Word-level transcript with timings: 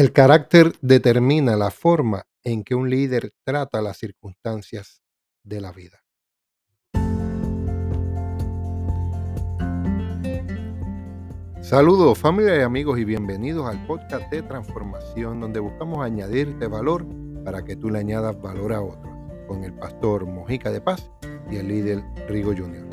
El 0.00 0.14
carácter 0.14 0.72
determina 0.80 1.56
la 1.56 1.70
forma 1.70 2.24
en 2.42 2.64
que 2.64 2.74
un 2.74 2.88
líder 2.88 3.34
trata 3.44 3.82
las 3.82 3.98
circunstancias 3.98 5.02
de 5.44 5.60
la 5.60 5.72
vida. 5.72 6.02
Saludos 11.60 12.16
familia 12.16 12.56
y 12.56 12.62
amigos 12.62 12.98
y 12.98 13.04
bienvenidos 13.04 13.66
al 13.66 13.86
podcast 13.86 14.30
de 14.30 14.40
transformación 14.40 15.38
donde 15.38 15.60
buscamos 15.60 16.02
añadirte 16.02 16.66
valor 16.66 17.04
para 17.44 17.62
que 17.62 17.76
tú 17.76 17.90
le 17.90 17.98
añadas 17.98 18.40
valor 18.40 18.72
a 18.72 18.80
otros 18.80 19.14
con 19.46 19.64
el 19.64 19.74
pastor 19.74 20.24
Mojica 20.24 20.70
de 20.70 20.80
Paz 20.80 21.10
y 21.50 21.56
el 21.56 21.68
líder 21.68 22.02
Rigo 22.26 22.54
Jr. 22.56 22.88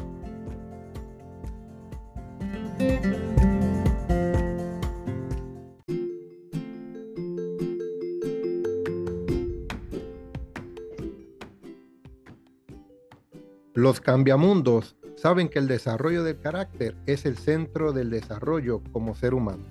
Los 13.77 14.02
cambiamundos 14.02 14.95
saben 15.17 15.49
que 15.49 15.59
el 15.59 15.67
desarrollo 15.67 16.23
del 16.23 16.40
carácter 16.40 16.95
es 17.05 17.27
el 17.27 17.38
centro 17.38 17.94
del 17.94 18.09
desarrollo 18.09 18.81
como 18.91 19.13
ser 19.13 19.35
humano. 19.35 19.66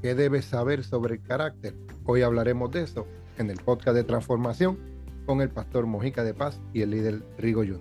¿Qué 0.00 0.14
debes 0.14 0.44
saber 0.44 0.84
sobre 0.84 1.14
el 1.14 1.22
carácter? 1.22 1.74
Hoy 2.04 2.22
hablaremos 2.22 2.70
de 2.70 2.82
eso 2.82 3.08
en 3.36 3.50
el 3.50 3.56
podcast 3.56 3.96
de 3.96 4.04
transformación 4.04 4.78
con 5.26 5.40
el 5.40 5.50
pastor 5.50 5.84
Mojica 5.86 6.22
de 6.22 6.32
Paz 6.32 6.60
y 6.72 6.82
el 6.82 6.90
líder 6.90 7.24
Rigo 7.38 7.62
Junior. 7.62 7.80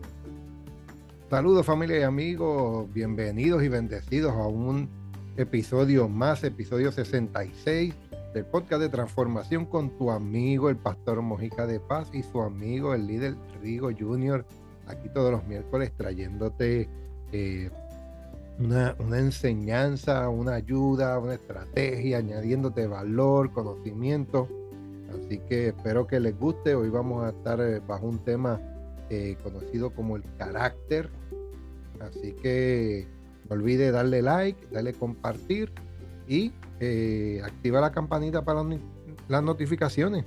Saludos 1.30 1.68
familia 1.68 2.00
y 2.00 2.02
amigos, 2.02 2.92
bienvenidos 2.92 3.62
y 3.62 3.68
bendecidos 3.68 4.32
a 4.32 4.48
un 4.48 4.90
episodio 5.38 6.10
más, 6.10 6.44
episodio 6.44 6.92
66 6.92 7.94
del 8.34 8.46
podcast 8.46 8.82
de 8.82 8.90
transformación 8.90 9.68
con 9.68 9.96
tu 10.00 10.10
amigo 10.10 10.72
el 10.72 10.78
pastor 10.78 11.22
Mojica 11.22 11.68
de 11.68 11.80
Paz 11.80 12.10
y 12.12 12.24
su 12.24 12.42
amigo 12.42 12.96
el 12.96 13.06
líder 13.06 13.36
Rigo 13.62 13.92
Junior 13.96 14.44
aquí 14.88 15.10
todos 15.10 15.32
los 15.32 15.46
miércoles 15.46 15.92
trayéndote 15.96 16.90
eh, 17.32 17.70
una, 18.60 18.96
enseñanza, 19.20 20.30
una 20.30 20.56
ayuda, 20.56 21.20
una 21.20 21.36
estrategia, 21.36 22.18
añadiéndote 22.18 22.88
valor, 22.88 23.52
conocimiento. 23.52 24.48
Así 25.10 25.40
que 25.40 25.70
espero 25.70 26.08
que 26.08 26.20
les 26.20 26.38
guste. 26.38 26.74
Hoy 26.76 26.90
vamos 26.90 27.26
a 27.26 27.30
estar 27.30 27.62
eh, 27.62 27.82
bajo 27.86 28.08
un 28.08 28.20
tema 28.20 28.60
eh, 29.10 29.38
conocido 29.44 29.92
como 29.92 30.16
el 30.16 30.24
carácter. 30.38 31.10
Así 32.00 32.34
que 32.34 33.08
no 33.48 33.56
olvide 33.56 33.92
darle 33.92 34.22
like, 34.22 34.68
darle 34.72 34.94
compartir 34.94 35.72
y 36.28 36.52
activa 37.44 37.82
la 37.82 37.92
campanita 37.92 38.44
para 38.44 38.64
las 39.28 39.44
notificaciones. 39.44 40.26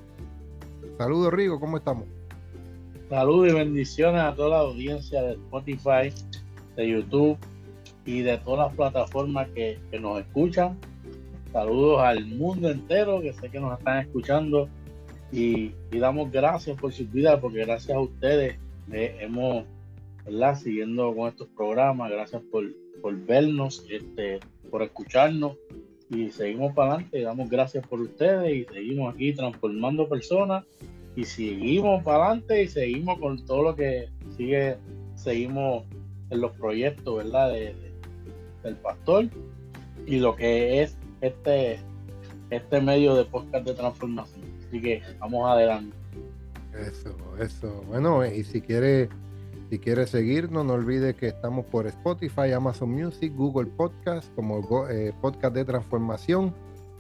Saludos 0.99 1.33
Rigo, 1.33 1.61
¿cómo 1.61 1.77
estamos? 1.77 2.07
Saludos 3.11 3.51
y 3.51 3.55
bendiciones 3.55 4.23
a 4.23 4.37
toda 4.37 4.51
la 4.51 4.59
audiencia 4.59 5.21
de 5.21 5.33
Spotify, 5.33 6.15
de 6.77 6.89
YouTube 6.91 7.37
y 8.07 8.21
de 8.21 8.39
todas 8.39 8.69
las 8.69 8.77
plataformas 8.77 9.49
que, 9.49 9.81
nos 10.01 10.21
escuchan. 10.21 10.79
Saludos 11.53 12.03
al 12.03 12.25
mundo 12.25 12.71
entero 12.71 13.21
que 13.21 13.33
sé 13.33 13.51
que 13.51 13.59
nos 13.59 13.77
están 13.77 13.99
escuchando 13.99 14.69
y, 15.33 15.73
damos 15.91 16.31
gracias 16.31 16.81
por 16.81 16.93
su 16.93 17.05
vida 17.09 17.41
porque 17.41 17.65
gracias 17.67 17.97
a 17.97 18.01
ustedes 18.01 18.61
hemos, 18.93 19.65
¿verdad? 20.25 20.57
Siguiendo 20.57 21.13
con 21.13 21.31
estos 21.31 21.49
programas, 21.49 22.13
gracias 22.13 22.43
por, 22.53 22.65
por 23.03 23.17
vernos, 23.27 23.85
este, 23.91 24.39
por 24.71 24.85
escucharnos 24.85 25.57
y 26.11 26.31
seguimos 26.31 26.75
para 26.75 26.93
adelante. 26.93 27.23
Damos 27.23 27.51
gracias 27.51 27.85
por 27.89 28.01
ustedes 28.01 28.57
y 28.57 28.73
seguimos 28.73 29.13
aquí 29.13 29.33
transformando 29.33 30.09
personas 30.09 30.65
y 31.17 31.25
seguimos 31.25 32.03
para 32.03 32.27
adelante 32.27 32.63
y 32.63 32.69
seguimos 32.69 33.19
con 33.19 33.45
todo 33.45 33.63
lo 33.63 33.77
que 33.77 34.09
sigue, 34.37 34.77
seguimos 35.15 35.85
en 36.31 36.41
los 36.41 36.53
proyectos, 36.53 37.17
¿verdad? 37.17 37.53
De, 37.53 37.75
del 38.63 38.77
pastor 38.77 39.29
y 40.07 40.19
lo 40.19 40.37
que 40.37 40.83
es 40.83 40.97
este, 41.21 41.81
este 42.51 42.81
medio 42.81 43.15
de 43.15 43.25
podcast 43.25 43.67
de 43.67 43.75
transformación. 43.75 44.41
Así 44.67 44.81
que 44.81 45.03
vamos 45.19 45.49
adelante. 45.49 45.97
Eso, 46.79 47.17
eso. 47.39 47.85
Bueno, 47.89 48.25
y 48.25 48.45
si 48.45 48.61
quiere, 48.61 49.09
si 49.71 49.79
quiere 49.79 50.07
seguirnos, 50.07 50.65
no 50.65 50.75
olvide 50.75 51.15
que 51.15 51.29
estamos 51.29 51.67
por 51.67 51.87
Spotify, 51.89 52.53
Amazon 52.55 52.93
Music, 52.93 53.33
Google 53.35 53.71
Podcast, 53.71 54.33
como 54.35 54.89
eh, 54.89 55.13
podcast 55.21 55.55
de 55.55 55.65
transformación 55.65 56.55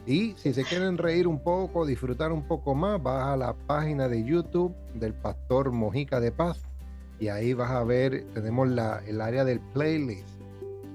y 0.06 0.34
si 0.36 0.52
se 0.52 0.64
quieren 0.64 0.98
reír 0.98 1.26
un 1.28 1.42
poco, 1.42 1.84
disfrutar 1.84 2.32
un 2.32 2.46
poco 2.46 2.74
más, 2.74 3.02
vas 3.02 3.28
a 3.28 3.36
la 3.36 3.54
página 3.66 4.08
de 4.08 4.24
YouTube 4.24 4.74
del 4.94 5.14
Pastor 5.14 5.72
Mojica 5.72 6.20
de 6.20 6.32
Paz 6.32 6.62
y 7.18 7.28
ahí 7.28 7.52
vas 7.52 7.70
a 7.70 7.84
ver, 7.84 8.24
tenemos 8.32 8.68
la, 8.68 9.02
el 9.06 9.20
área 9.20 9.44
del 9.44 9.60
playlist. 9.60 10.26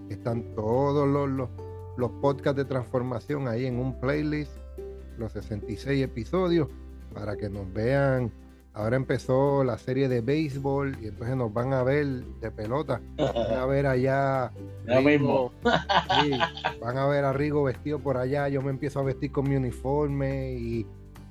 Están 0.10 0.44
todos 0.56 1.08
los, 1.08 1.30
los, 1.30 1.50
los 1.98 2.12
podcasts 2.22 2.58
de 2.58 2.66
transformación 2.66 3.48
ahí 3.48 3.68
en 3.68 3.80
un 3.80 4.00
playlist, 4.00 4.52
los 5.18 5.32
66 5.34 6.04
episodios, 6.04 6.68
para 7.14 7.36
que 7.38 7.48
nos 7.48 7.72
vean 7.72 8.32
Ahora 8.76 8.98
empezó 8.98 9.64
la 9.64 9.78
serie 9.78 10.10
de 10.10 10.20
béisbol 10.20 10.98
y 11.02 11.08
entonces 11.08 11.38
nos 11.38 11.54
van 11.54 11.72
a 11.72 11.82
ver 11.82 12.06
de 12.42 12.52
pelota. 12.52 13.02
Van 13.16 13.58
a 13.58 13.66
ver 13.68 13.88
allá. 13.88 14.52
mismo. 15.02 15.54
van 16.82 16.98
a 16.98 17.08
ver 17.08 17.24
a 17.24 17.32
Rigo 17.32 17.64
vestido 17.64 18.00
por 18.00 18.18
allá. 18.18 18.50
Yo 18.50 18.62
me 18.62 18.72
empiezo 18.72 19.00
a 19.00 19.04
vestir 19.04 19.32
con 19.32 19.48
mi 19.48 19.56
uniforme 19.56 20.52
y 20.52 20.86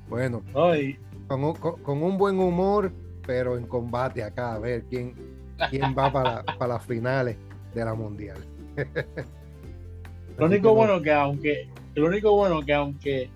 bueno. 0.08 0.42
Con, 1.28 2.02
un, 2.02 2.16
buen 2.16 2.38
humor, 2.38 2.90
pero 3.26 3.58
en 3.58 3.66
combate 3.66 4.22
acá, 4.22 4.54
a 4.54 4.58
ver 4.58 4.84
quién, 4.84 5.14
quién 5.68 5.94
va 5.96 6.10
para, 6.10 6.44
para 6.44 6.74
las 6.74 6.86
finales 6.86 7.36
de 7.74 7.84
la 7.84 7.92
mundial. 7.92 8.38
lo 10.38 10.46
único 10.46 10.74
bueno 10.74 11.02
que 11.02 11.12
aunque, 11.12 11.68
lo 11.94 12.06
único 12.06 12.34
bueno 12.34 12.62
que 12.62 12.72
aunque 12.72 13.30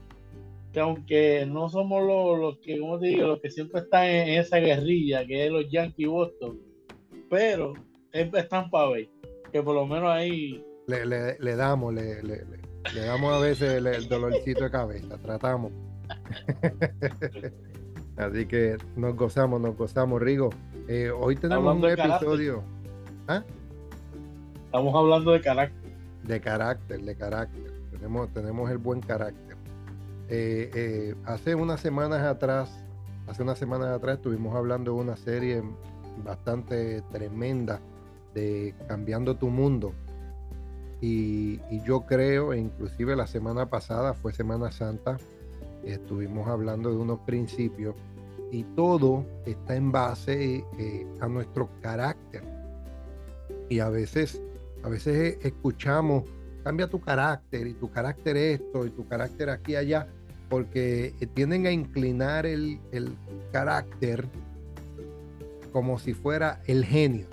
que 0.73 0.81
aunque 0.81 1.47
no 1.47 1.69
somos 1.69 2.03
los, 2.03 2.59
que, 2.59 2.79
como 2.79 2.99
te 2.99 3.09
digo, 3.09 3.27
los 3.27 3.41
que 3.41 3.51
siempre 3.51 3.81
están 3.81 4.05
en, 4.05 4.41
esa 4.41 4.59
guerrilla, 4.59 5.27
que 5.27 5.47
es 5.47 5.53
los 5.53 5.71
Yankee 5.71 6.06
Boston, 6.06 6.59
pero 7.31 7.75
están 8.12 8.71
para 8.71 8.91
ver, 8.91 9.09
que 9.53 9.62
por 9.62 9.75
lo 9.75 9.87
menos 9.87 10.11
ahí... 10.11 10.65
Le, 10.87 11.05
le, 11.06 11.56
damos, 11.56 11.93
le, 11.93 12.23
le, 12.23 12.45
damos 12.95 13.34
a 13.34 13.39
veces 13.39 13.84
el, 13.84 14.09
dolorcito 14.09 14.65
de 14.65 14.71
cabeza, 14.71 15.19
tratamos. 15.19 15.73
Así 18.17 18.47
que 18.47 18.77
nos 18.97 19.15
gozamos, 19.15 19.61
nos 19.61 19.77
gozamos, 19.77 20.21
Rigo. 20.21 20.50
Eh, 20.89 21.11
hoy 21.11 21.37
tenemos 21.37 21.77
un 21.77 21.85
episodio. 21.85 22.65
¿Ah? 23.29 23.45
Estamos 24.65 24.95
hablando 24.95 25.33
de 25.33 25.41
carácter. 25.41 25.93
De 26.25 26.41
carácter, 26.41 27.00
de 27.00 27.17
carácter. 27.17 27.73
Tenemos, 27.91 28.33
tenemos 28.33 28.71
el 28.71 28.79
buen 28.79 29.00
carácter. 29.00 29.47
Eh, 30.31 30.71
eh, 30.75 31.15
hace 31.25 31.55
unas 31.55 31.81
semanas 31.81 32.22
atrás, 32.22 32.71
hace 33.27 33.43
unas 33.43 33.59
semanas 33.59 33.89
atrás 33.89 34.16
estuvimos 34.16 34.55
hablando 34.55 34.93
de 34.93 35.00
una 35.00 35.16
serie 35.16 35.62
bastante 36.22 37.03
tremenda 37.11 37.81
de 38.34 38.75
Cambiando 38.88 39.37
tu 39.37 39.49
Mundo. 39.49 39.94
Y, 41.00 41.61
yo 41.84 42.03
creo, 42.03 42.53
inclusive 42.53 43.17
la 43.17 43.27
semana 43.27 43.71
pasada 43.71 44.12
fue 44.12 44.33
Semana 44.34 44.71
Santa, 44.71 45.17
estuvimos 45.84 46.47
hablando 46.49 46.91
de 46.91 46.97
unos 46.97 47.21
principios 47.21 47.94
y 48.50 48.65
todo 48.65 49.25
está 49.47 49.77
en 49.77 49.93
base 49.93 50.65
eh, 50.78 51.06
a 51.21 51.28
nuestro 51.28 51.71
carácter. 51.81 52.43
Y 53.71 53.78
a 53.78 53.88
veces, 53.88 54.43
a 54.83 54.91
veces 54.91 55.38
escuchamos, 55.43 56.25
cambia 56.65 56.88
tu 56.88 57.00
carácter 57.00 57.67
y 57.67 57.75
tu 57.75 57.91
carácter 57.91 58.37
esto 58.37 58.84
y 58.84 58.91
tu 58.91 59.06
carácter 59.06 59.49
aquí 59.49 59.77
allá 59.77 60.08
porque 60.49 61.15
tienden 61.35 61.67
a 61.67 61.71
inclinar 61.71 62.47
el, 62.47 62.81
carácter 63.53 64.27
como 65.73 65.99
si 65.99 66.12
fuera 66.15 66.61
el 66.67 66.85
genio, 66.85 67.27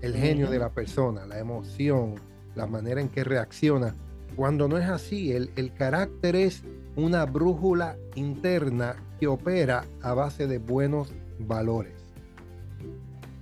el 0.00 0.14
genio 0.14 0.50
de 0.50 0.58
la 0.58 0.70
persona, 0.70 1.26
la 1.26 1.38
emoción, 1.38 2.14
la 2.54 2.66
manera 2.66 3.00
en 3.00 3.08
que 3.08 3.24
reacciona. 3.24 3.94
Cuando 4.36 4.68
no 4.68 4.78
es 4.78 4.88
así, 4.88 5.32
el, 5.32 5.50
el 5.56 5.72
carácter 5.74 6.36
es 6.36 6.62
una 6.96 7.24
brújula 7.26 7.96
interna 8.14 8.96
que 9.20 9.26
opera 9.26 9.84
a 10.02 10.14
base 10.14 10.46
de 10.46 10.58
buenos 10.58 11.12
valores. 11.38 11.94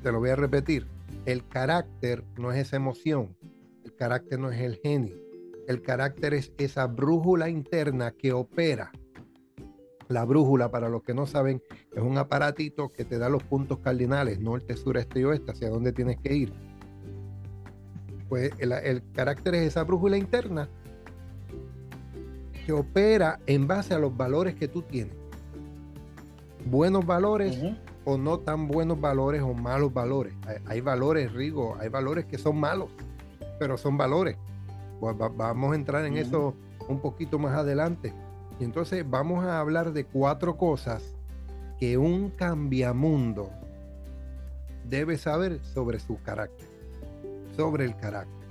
Te 0.02 0.12
lo 0.12 0.19
voy 0.19 0.31
a 0.31 0.37
repetir. 0.37 0.87
El 1.26 1.47
carácter 1.47 2.25
no 2.37 2.52
es 2.52 2.58
esa 2.58 2.76
emoción. 2.76 3.37
El 3.85 3.94
carácter 3.94 4.38
no 4.38 4.50
es 4.50 4.61
el 4.61 4.76
genio. 4.76 5.29
El 5.66 5.82
carácter 5.82 6.34
es 6.34 6.52
esa 6.58 6.86
brújula 6.86 7.48
interna 7.48 8.12
que 8.12 8.32
opera. 8.32 8.90
La 10.08 10.24
brújula, 10.24 10.70
para 10.70 10.88
los 10.88 11.02
que 11.02 11.14
no 11.14 11.26
saben, 11.26 11.62
es 11.94 12.02
un 12.02 12.18
aparatito 12.18 12.88
que 12.88 13.04
te 13.04 13.18
da 13.18 13.28
los 13.28 13.44
puntos 13.44 13.78
cardinales, 13.78 14.40
norte, 14.40 14.76
sur, 14.76 14.96
este 14.96 15.20
y 15.20 15.24
oeste, 15.24 15.52
hacia 15.52 15.70
dónde 15.70 15.92
tienes 15.92 16.18
que 16.18 16.34
ir. 16.34 16.52
Pues 18.28 18.52
el, 18.58 19.02
carácter 19.12 19.54
es 19.54 19.68
esa 19.68 19.84
brújula 19.84 20.16
interna 20.16 20.68
que 22.64 22.72
opera 22.72 23.38
en 23.46 23.66
base 23.66 23.94
a 23.94 23.98
los 23.98 24.16
valores 24.16 24.54
que 24.54 24.68
tú 24.68 24.82
tienes. 24.82 25.16
Buenos 26.64 27.06
valores 27.06 27.58
o 28.04 28.18
no 28.18 28.38
tan 28.38 28.68
buenos 28.68 29.00
valores 29.00 29.42
o 29.42 29.54
malos 29.54 29.92
valores. 29.92 30.34
Hay, 30.66 30.80
valores, 30.80 31.32
Rigo, 31.32 31.76
hay 31.80 31.88
valores 31.88 32.24
que 32.24 32.38
son 32.38 32.58
malos, 32.58 32.90
pero 33.58 33.76
son 33.78 33.96
valores. 33.96 34.36
Vamos 35.00 35.73
a 35.73 35.75
entrar 35.75 36.05
en 36.05 36.17
eso 36.17 36.55
un 36.88 37.00
poquito 37.00 37.38
más 37.38 37.56
adelante. 37.56 38.12
Y 38.58 38.64
entonces 38.64 39.08
vamos 39.08 39.44
a 39.44 39.58
hablar 39.58 39.93
de 39.93 40.05
cuatro 40.05 40.56
cosas 40.56 41.14
que 41.79 41.97
un 41.97 42.31
cambiamundo 42.31 43.50
debe 44.88 45.17
saber 45.17 45.61
sobre 45.64 45.99
su 45.99 46.20
carácter, 46.23 46.67
sobre 47.56 47.85
el 47.85 47.97
carácter. 47.97 48.49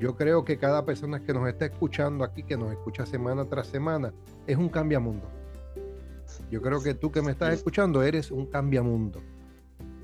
Yo 0.00 0.16
creo 0.16 0.44
que 0.44 0.58
cada 0.58 0.84
persona 0.84 1.20
que 1.20 1.32
nos 1.32 1.48
está 1.48 1.66
escuchando 1.66 2.24
aquí, 2.24 2.42
que 2.42 2.56
nos 2.56 2.72
escucha 2.72 3.06
semana 3.06 3.44
tras 3.44 3.68
semana, 3.68 4.12
es 4.46 4.56
un 4.56 4.68
cambiamundo. 4.68 5.26
Yo 6.50 6.60
creo 6.60 6.82
que 6.82 6.94
tú 6.94 7.12
que 7.12 7.22
me 7.22 7.30
estás 7.30 7.54
escuchando 7.54 8.02
eres 8.02 8.30
un 8.30 8.46
cambiamundo. 8.46 9.20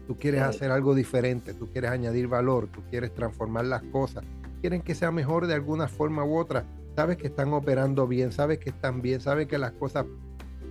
Tú 0.06 0.16
quieres 0.16 0.42
hacer 0.42 0.70
algo 0.70 0.94
diferente, 0.94 1.54
tú 1.54 1.70
quieres 1.70 1.90
añadir 1.90 2.28
valor, 2.28 2.68
tú 2.68 2.82
quieres 2.90 3.14
transformar 3.14 3.66
las 3.66 3.82
cosas, 3.84 4.24
quieren 4.62 4.80
que 4.80 4.94
sea 4.94 5.10
mejor 5.10 5.48
de 5.48 5.54
alguna 5.54 5.88
forma 5.88 6.24
u 6.24 6.38
otra. 6.38 6.64
Sabes 6.94 7.16
que 7.16 7.26
están 7.26 7.52
operando 7.52 8.06
bien, 8.06 8.30
sabes 8.30 8.58
que 8.58 8.70
están 8.70 9.02
bien, 9.02 9.20
sabes 9.20 9.48
que 9.48 9.58
las 9.58 9.72
cosas 9.72 10.06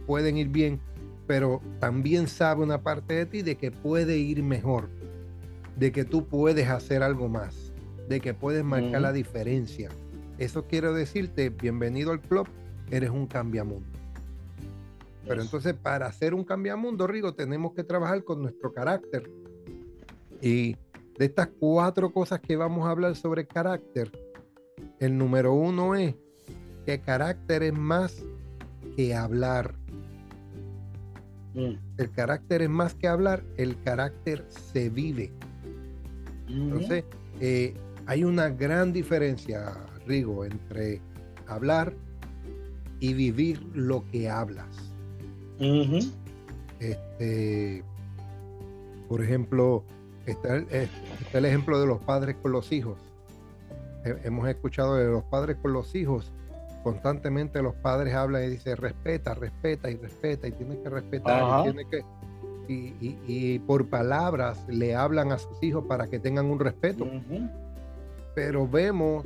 pueden 0.07 0.37
ir 0.37 0.47
bien, 0.47 0.79
pero 1.27 1.61
también 1.79 2.27
sabe 2.27 2.63
una 2.63 2.81
parte 2.81 3.13
de 3.13 3.25
ti 3.25 3.41
de 3.41 3.57
que 3.57 3.69
puede 3.69 4.17
ir 4.17 4.43
mejor, 4.43 4.87
de 5.75 5.91
que 5.91 6.05
tú 6.05 6.25
puedes 6.25 6.69
hacer 6.69 7.03
algo 7.03 7.27
más, 7.27 7.73
de 8.07 8.21
que 8.21 8.33
puedes 8.33 8.63
marcar 8.63 9.01
la 9.01 9.11
diferencia. 9.11 9.89
Eso 10.37 10.65
quiero 10.67 10.93
decirte, 10.93 11.49
bienvenido 11.49 12.13
al 12.13 12.21
club, 12.21 12.47
eres 12.89 13.09
un 13.09 13.27
cambiamundo. 13.27 13.85
Pero 15.27 15.41
entonces 15.41 15.73
para 15.73 16.05
hacer 16.05 16.33
un 16.33 16.45
cambiamundo, 16.45 17.07
Rigo, 17.07 17.33
tenemos 17.33 17.73
que 17.73 17.83
trabajar 17.83 18.23
con 18.23 18.41
nuestro 18.41 18.71
carácter. 18.71 19.29
Y 20.41 20.77
de 21.21 21.27
estas 21.27 21.49
cuatro 21.59 22.11
cosas 22.11 22.39
que 22.39 22.55
vamos 22.55 22.87
a 22.87 22.89
hablar 22.89 23.15
sobre 23.15 23.45
carácter, 23.45 24.11
el 24.99 25.15
número 25.15 25.53
uno 25.53 25.93
es 25.93 26.15
que 26.83 26.99
carácter 26.99 27.61
es 27.61 27.73
más 27.73 28.23
que 28.95 29.13
hablar. 29.13 29.75
Mm. 31.53 31.73
El 31.99 32.09
carácter 32.09 32.63
es 32.63 32.71
más 32.71 32.95
que 32.95 33.07
hablar, 33.07 33.43
el 33.57 33.79
carácter 33.83 34.47
se 34.49 34.89
vive. 34.89 35.31
Entonces, 36.47 37.03
eh, 37.39 37.75
hay 38.07 38.23
una 38.23 38.49
gran 38.49 38.91
diferencia, 38.91 39.73
Rigo, 40.07 40.43
entre 40.43 41.01
hablar 41.45 41.93
y 42.99 43.13
vivir 43.13 43.61
lo 43.75 44.03
que 44.09 44.27
hablas. 44.27 44.91
Este, 46.79 47.83
por 49.07 49.23
ejemplo, 49.23 49.85
está 50.25 50.55
el, 50.55 50.67
está 50.69 51.37
el, 51.37 51.45
ejemplo 51.45 51.79
de 51.79 51.87
los 51.87 51.99
padres 52.03 52.35
con 52.41 52.51
los 52.51 52.71
hijos. 52.71 52.97
Hemos 54.23 54.47
escuchado 54.47 54.95
de 54.95 55.05
los 55.05 55.23
padres 55.23 55.57
con 55.61 55.73
los 55.73 55.93
hijos 55.95 56.31
constantemente 56.83 57.61
los 57.61 57.75
padres 57.75 58.13
hablan 58.13 58.43
y 58.43 58.47
dicen 58.47 58.77
respeta, 58.77 59.33
respeta 59.33 59.89
y 59.89 59.97
respeta 59.97 60.47
y 60.47 60.51
tiene 60.51 60.79
que 60.81 60.89
respetar 60.89 61.59
y, 61.59 61.63
tiene 61.63 61.89
que, 61.89 62.03
y, 62.67 63.59
por 63.59 63.87
palabras 63.87 64.65
le 64.67 64.95
hablan 64.95 65.31
a 65.31 65.37
sus 65.37 65.61
hijos 65.61 65.85
para 65.85 66.07
que 66.07 66.19
tengan 66.19 66.45
un 66.45 66.59
respeto. 66.59 67.07
Pero 68.33 68.67
vemos 68.67 69.25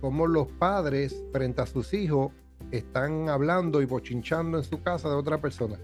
cómo 0.00 0.26
los 0.26 0.48
padres 0.48 1.22
frente 1.32 1.62
a 1.62 1.66
sus 1.66 1.92
hijos 1.94 2.32
están 2.70 3.28
hablando 3.28 3.82
y 3.82 3.86
bochinchando 3.86 4.58
en 4.58 4.64
su 4.64 4.82
casa 4.82 5.08
de 5.08 5.14
otra 5.14 5.38
persona. 5.38 5.76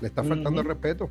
Le 0.00 0.08
está 0.08 0.24
faltando 0.24 0.60
el 0.62 0.66
respeto. 0.66 1.10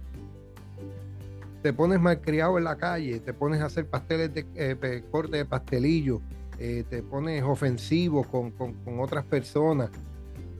Te 1.62 1.74
pones 1.74 2.00
malcriado 2.00 2.58
en 2.58 2.64
la 2.64 2.76
calle, 2.78 3.20
te 3.20 3.34
pones 3.34 3.62
a 3.62 3.66
hacer 3.66 3.86
pasteles 3.86 4.34
de 4.34 4.46
eh, 4.56 5.04
corte 5.12 5.38
de 5.38 5.46
pastelillo, 5.46 6.22
eh, 6.58 6.84
te 6.90 7.04
pones 7.04 7.44
ofensivo 7.44 8.24
con, 8.24 8.54
otras 9.00 9.26
personas, 9.26 9.92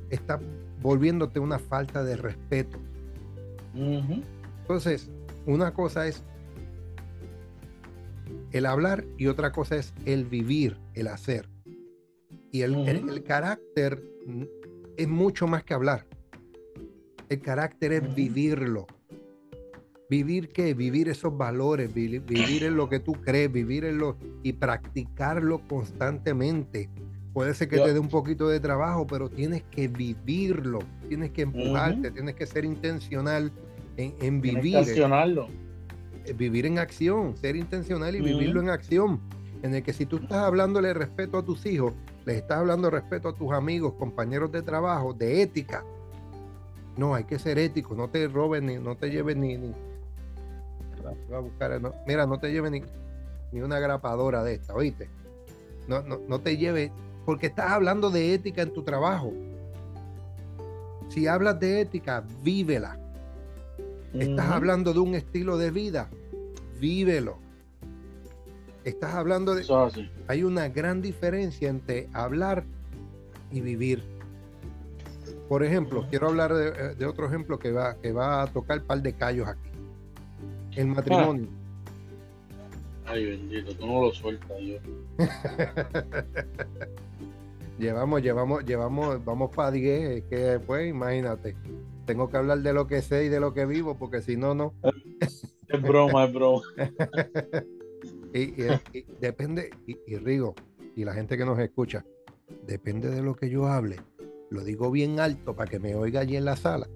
está 0.10 0.40
volviéndote 0.82 1.40
una 1.40 1.58
falta 1.58 2.04
de 2.04 2.18
respeto. 2.18 2.78
Entonces, 3.74 5.10
una 5.46 5.74
cosa 5.74 6.08
es 6.08 6.24
el 8.52 8.66
hablar 8.66 9.06
y 9.18 9.28
otra 9.28 9.52
cosa 9.52 9.78
es 9.78 9.94
el 10.06 10.26
vivir, 10.26 10.78
el 10.94 11.08
hacer. 11.08 11.50
Y 12.52 12.62
el, 12.62 12.76
el, 12.88 13.24
carácter 13.24 14.04
es 14.98 15.08
mucho 15.08 15.48
más 15.48 15.64
que 15.64 15.74
hablar. 15.74 16.06
El 17.30 17.42
carácter 17.42 17.94
es 17.94 18.14
vivirlo. 18.14 18.88
¿Vivir 20.12 20.50
qué? 20.50 20.74
Vivir 20.74 21.08
esos 21.08 21.38
valores, 21.38 21.94
vivir, 21.94 22.66
en 22.66 22.76
lo 22.76 22.90
que 22.90 23.00
tú 23.00 23.14
crees, 23.14 23.50
vivir 23.50 23.86
en 23.86 23.98
lo 23.98 24.18
y 24.44 24.52
practicarlo 24.52 25.62
constantemente. 25.70 26.90
Puede 27.32 27.54
ser 27.54 27.70
que 27.70 27.78
te 27.78 27.94
dé 27.94 27.98
un 28.00 28.10
poquito 28.10 28.50
de 28.50 28.60
trabajo, 28.60 29.08
pero 29.08 29.30
tienes 29.30 29.64
que 29.72 29.88
vivirlo, 29.88 30.80
tienes 31.08 31.32
que 31.32 31.44
empujarte, 31.44 32.12
tienes 32.12 32.36
que 32.36 32.46
ser 32.46 32.66
intencional 32.66 33.54
en, 33.96 34.42
vivir. 34.42 34.80
Intencionarlo. 34.80 35.48
Eh, 36.26 36.34
vivir 36.34 36.66
en 36.66 36.80
acción, 36.80 37.38
ser 37.38 37.56
intencional 37.56 38.14
y 38.14 38.20
vivirlo 38.20 38.60
en 38.60 38.68
acción. 38.68 39.22
En 39.64 39.74
el 39.76 39.82
que 39.82 39.94
si 39.94 40.06
tú 40.06 40.18
estás 40.18 40.40
hablándole 40.40 40.94
respeto 40.94 41.38
a 41.38 41.46
tus 41.46 41.66
hijos, 41.66 41.94
les 42.26 42.36
estás 42.36 42.58
hablando 42.58 42.90
respeto 42.90 43.30
a 43.30 43.34
tus 43.34 43.54
amigos, 43.54 43.94
compañeros 43.94 44.52
de 44.52 44.62
trabajo, 44.62 45.14
de 45.14 45.42
ética. 45.42 45.86
No, 46.98 47.16
hay 47.16 47.24
que 47.24 47.40
ser 47.40 47.58
ético, 47.58 47.96
no 47.96 48.10
te 48.10 48.28
roben 48.28 48.66
ni 48.66 48.76
no 48.76 48.98
te 48.98 49.10
lleven 49.10 49.40
ni, 49.40 49.58
a 51.10 51.40
buscar, 51.40 51.82
mira, 52.08 52.26
no 52.26 52.40
te 52.40 52.52
lleve 52.52 52.70
ni, 52.72 53.62
una 53.62 53.80
grapadora 53.80 54.44
de 54.44 54.56
esta, 54.56 54.74
¿oíste? 54.74 55.10
No, 55.88 56.02
no, 56.02 56.40
te 56.40 56.58
lleve, 56.58 56.92
porque 57.26 57.48
estás 57.48 57.72
hablando 57.72 58.10
de 58.10 58.34
ética 58.34 58.62
en 58.62 58.74
tu 58.74 58.84
trabajo. 58.84 59.34
Si 61.10 61.28
hablas 61.28 61.60
de 61.60 61.82
ética, 61.82 62.24
vívela. 62.44 62.98
Estás 64.14 64.52
hablando 64.52 64.94
de 64.94 65.00
un 65.00 65.16
estilo 65.16 65.58
de 65.58 65.72
vida, 65.72 66.10
vívelo. 66.80 67.40
Estás 68.84 69.16
hablando 69.16 69.54
de... 69.56 69.66
Hay 70.28 70.44
una 70.44 70.70
gran 70.70 71.02
diferencia 71.02 71.70
entre 71.70 72.10
hablar 72.14 72.64
y 73.52 73.62
vivir. 73.62 74.04
Por 75.50 75.64
ejemplo, 75.64 76.06
quiero 76.10 76.30
hablar 76.30 76.54
de, 76.54 76.96
de, 76.96 77.06
otro 77.06 77.28
ejemplo 77.28 77.60
que 77.60 77.72
va, 77.72 77.96
que 77.96 78.14
va 78.14 78.44
a 78.44 78.48
tocar 78.48 78.80
un 78.80 78.88
par 78.88 79.02
de 79.02 79.14
callos 79.14 79.48
aquí 79.48 79.72
el 80.76 80.88
matrimonio. 80.88 81.48
Ay, 83.06 83.26
bendito, 83.26 83.76
tú 83.76 83.88
no 83.88 84.02
lo 84.02 84.14
sueltas 84.14 84.58
yo. 84.62 84.78
llevamos, 87.80 88.22
llevamos, 88.22 88.64
llevamos, 88.64 89.26
vamos 89.26 89.52
para 89.54 89.72
10, 89.72 90.24
que 90.26 90.60
pues 90.66 90.88
imagínate, 90.88 91.56
tengo 92.06 92.30
que 92.30 92.38
hablar 92.38 92.60
de 92.60 92.74
lo 92.74 92.88
que 92.88 93.02
sé 93.02 93.26
y 93.26 93.30
de 93.30 93.40
lo 93.40 93.54
que 93.54 93.66
vivo, 93.66 93.98
porque 93.98 94.22
si 94.22 94.38
no, 94.38 94.54
no. 94.54 94.74
Es 95.20 95.82
broma, 95.82 96.26
es 96.26 96.34
broma. 96.34 96.62
y, 98.34 98.52
depende, 99.20 99.70
y, 99.88 99.98
y 100.08 100.16
Rigo, 100.18 100.56
y 100.96 101.04
la 101.04 101.14
gente 101.14 101.38
que 101.38 101.46
nos 101.46 101.60
escucha, 101.60 102.06
depende 102.66 103.10
de 103.10 103.22
lo 103.22 103.36
que 103.36 103.50
yo 103.50 103.68
hable. 103.68 103.98
Lo 104.50 104.64
digo 104.64 104.92
bien 104.92 105.20
alto 105.20 105.56
para 105.56 105.70
que 105.70 105.80
me 105.80 105.96
oiga 105.96 106.22
allí 106.22 106.36
en 106.36 106.46
la 106.46 106.56
sala, 106.56 106.88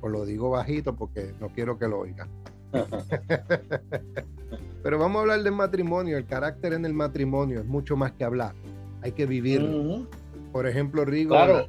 o 0.00 0.08
lo 0.08 0.24
digo 0.24 0.50
bajito 0.50 0.96
porque 0.96 1.34
no 1.40 1.48
quiero 1.48 1.78
que 1.78 1.88
lo 1.88 2.00
oiga. 2.00 2.28
Pero 4.82 4.98
vamos 4.98 5.16
a 5.16 5.20
hablar 5.22 5.42
del 5.42 5.52
matrimonio. 5.52 6.18
El 6.18 6.26
carácter 6.26 6.74
en 6.74 6.84
el 6.84 6.92
matrimonio 6.92 7.60
es 7.60 7.66
mucho 7.66 7.96
más 7.96 8.12
que 8.12 8.24
hablar. 8.24 8.54
Hay 9.02 9.12
que 9.12 9.26
vivirlo. 9.26 10.06
Por 10.52 10.66
ejemplo, 10.66 11.04
Rigo. 11.04 11.30
Claro. 11.30 11.66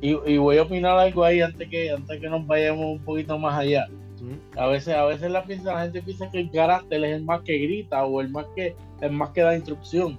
Y, 0.00 0.36
voy 0.36 0.58
a 0.58 0.62
opinar 0.62 0.96
algo 0.96 1.24
ahí 1.24 1.40
antes 1.40 1.68
que, 1.68 1.90
antes 1.90 2.20
que 2.20 2.28
nos 2.28 2.46
vayamos 2.46 2.86
un 2.86 3.00
poquito 3.00 3.36
más 3.38 3.58
allá. 3.58 3.88
A 4.56 4.66
veces, 4.66 4.94
a 4.94 5.04
veces 5.04 5.30
la 5.30 5.42
gente 5.42 6.02
piensa 6.02 6.30
que 6.30 6.40
el 6.40 6.50
carácter 6.50 7.02
es 7.04 7.16
el 7.16 7.24
más 7.24 7.42
que 7.42 7.58
grita 7.58 8.04
o 8.04 8.20
el 8.20 8.28
más 8.28 8.46
que, 8.54 8.74
el 9.00 9.12
más 9.12 9.30
que 9.30 9.42
da 9.42 9.56
instrucción. 9.56 10.18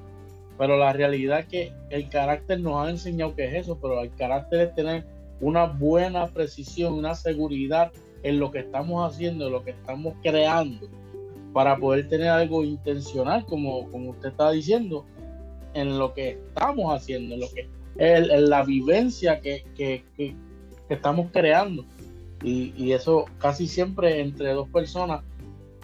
Pero 0.58 0.78
la 0.78 0.92
realidad 0.92 1.40
es 1.40 1.46
que 1.48 1.74
el 1.90 2.10
carácter 2.10 2.60
nos 2.60 2.86
ha 2.86 2.90
enseñado 2.90 3.36
que 3.36 3.46
es 3.46 3.54
eso, 3.54 3.78
pero 3.82 4.02
el 4.02 4.14
carácter 4.16 4.68
es 4.68 4.76
tener 4.76 5.06
una 5.40 5.66
buena 5.66 6.28
precisión, 6.28 6.94
una 6.94 7.16
seguridad 7.16 7.92
en 8.24 8.40
lo 8.40 8.52
que 8.52 8.60
estamos 8.60 9.10
haciendo, 9.12 9.48
en 9.48 9.54
lo 9.54 9.64
que 9.64 9.72
estamos 9.72 10.14
creando, 10.22 10.88
para 11.54 11.78
poder 11.78 12.08
tener 12.08 12.30
algo 12.30 12.64
intencional, 12.64 13.46
como, 13.46 13.90
como 13.92 14.12
usted 14.12 14.30
está 14.30 14.52
diciendo, 14.52 15.06
en 15.74 15.98
lo 15.98 16.14
que 16.14 16.32
estamos 16.32 16.94
haciendo, 16.94 17.36
en 17.36 17.42
lo 17.42 17.48
que 17.50 17.68
la 17.98 18.64
vivencia 18.64 19.42
que, 19.42 19.64
que, 19.76 20.04
que, 20.16 20.36
estamos 20.90 21.28
creando. 21.32 21.86
Y, 22.44 22.74
y, 22.78 22.94
eso 22.94 23.26
casi 23.38 23.68
siempre 23.68 24.22
entre 24.22 24.54
dos 24.54 24.70
personas 24.70 25.22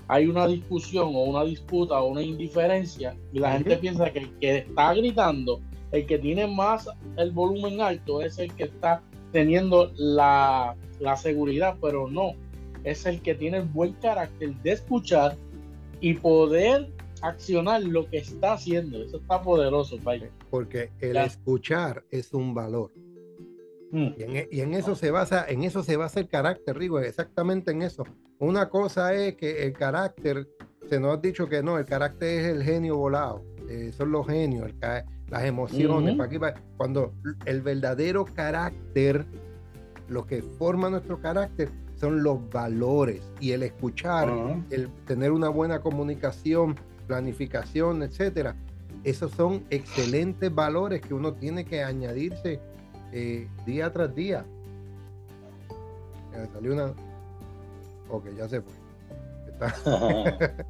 hay 0.08 0.28
una 0.28 0.48
discusión 0.48 1.08
o 1.14 1.24
una 1.24 1.44
disputa 1.44 2.00
o 2.00 2.08
una 2.08 2.22
indiferencia 2.22 3.16
y 3.34 3.40
la 3.40 3.54
gente 3.54 3.76
piensa 3.78 4.10
que 4.12 4.20
el 4.20 4.40
que 4.40 4.58
está 4.60 4.94
gritando 4.94 5.60
el 5.92 6.06
que 6.06 6.18
tiene 6.18 6.48
más 6.48 6.88
el 7.18 7.32
volumen 7.32 7.82
alto 7.82 8.22
es 8.22 8.38
el 8.40 8.54
que 8.54 8.66
está 8.66 9.02
teniendo 9.32 9.92
la, 9.96 10.76
la 11.00 11.18
seguridad, 11.18 11.76
pero 11.82 12.10
no, 12.10 12.34
es 12.84 13.06
el 13.06 13.22
que 13.22 13.36
tiene 13.36 13.58
el 13.58 13.66
buen 13.66 13.94
carácter 13.94 14.54
de 14.56 14.72
escuchar 14.72 15.36
y 16.00 16.14
poder 16.14 16.90
accionar 17.22 17.84
lo 17.84 18.10
que 18.10 18.18
está 18.18 18.54
haciendo. 18.54 19.04
Eso 19.04 19.18
está 19.18 19.42
poderoso, 19.42 19.98
Porque 20.50 20.92
el 21.00 21.18
escuchar 21.18 22.04
es 22.12 22.34
un 22.34 22.54
valor. 22.54 22.92
Mm. 23.92 24.08
E, 24.18 24.50
y, 24.52 24.62
en, 24.62 24.74
eso 24.74 24.96
se 24.96 25.12
basa, 25.12 25.46
en 25.48 25.64
eso 25.64 25.84
se 25.84 25.96
basa 25.96 26.20
el 26.20 26.28
carácter, 26.28 26.78
Rigo, 26.78 27.00
exactamente 27.00 27.72
en 27.72 27.82
eso. 27.82 28.04
Una 28.40 28.70
cosa 28.70 29.14
es 29.14 29.36
que 29.36 29.64
el 29.64 29.74
carácter, 29.74 30.48
se 30.90 31.00
nos 31.00 31.18
ha 31.18 31.22
dicho 31.22 31.48
que 31.48 31.64
no, 31.64 31.78
el 31.78 31.86
carácter 31.86 32.40
es 32.40 32.46
el 32.48 32.64
genio 32.64 32.98
volado, 32.98 33.44
eh, 33.70 33.92
son 33.96 34.12
los 34.12 34.28
genios, 34.28 34.72
las 35.30 35.44
emociones, 35.44 36.18
cuando 36.78 37.14
el 37.46 37.62
verdadero 37.62 38.26
carácter, 38.26 39.26
lo 40.08 40.26
que 40.26 40.42
forma 40.42 40.90
nuestro 40.90 41.20
carácter 41.20 41.70
son 42.00 42.24
los 42.24 42.50
valores 42.50 43.22
y 43.40 43.52
el 43.52 43.64
escuchar, 43.64 44.30
el 44.70 44.90
tener 45.06 45.32
una 45.32 45.50
buena 45.50 45.80
comunicación, 45.80 46.76
planificación, 47.08 48.04
etcétera. 48.04 48.56
Esos 49.04 49.32
son 49.32 49.64
excelentes 49.70 50.54
valores 50.54 51.02
que 51.02 51.14
uno 51.14 51.34
tiene 51.34 51.66
que 51.66 51.84
añadirse 51.84 52.60
eh, 53.12 53.48
día 53.66 53.94
tras 53.94 54.14
día. 54.14 54.46
salió 56.54 56.74
una. 56.74 56.94
Ok, 58.10 58.26
ya 58.36 58.48
se 58.50 58.62
fue. 58.62 58.74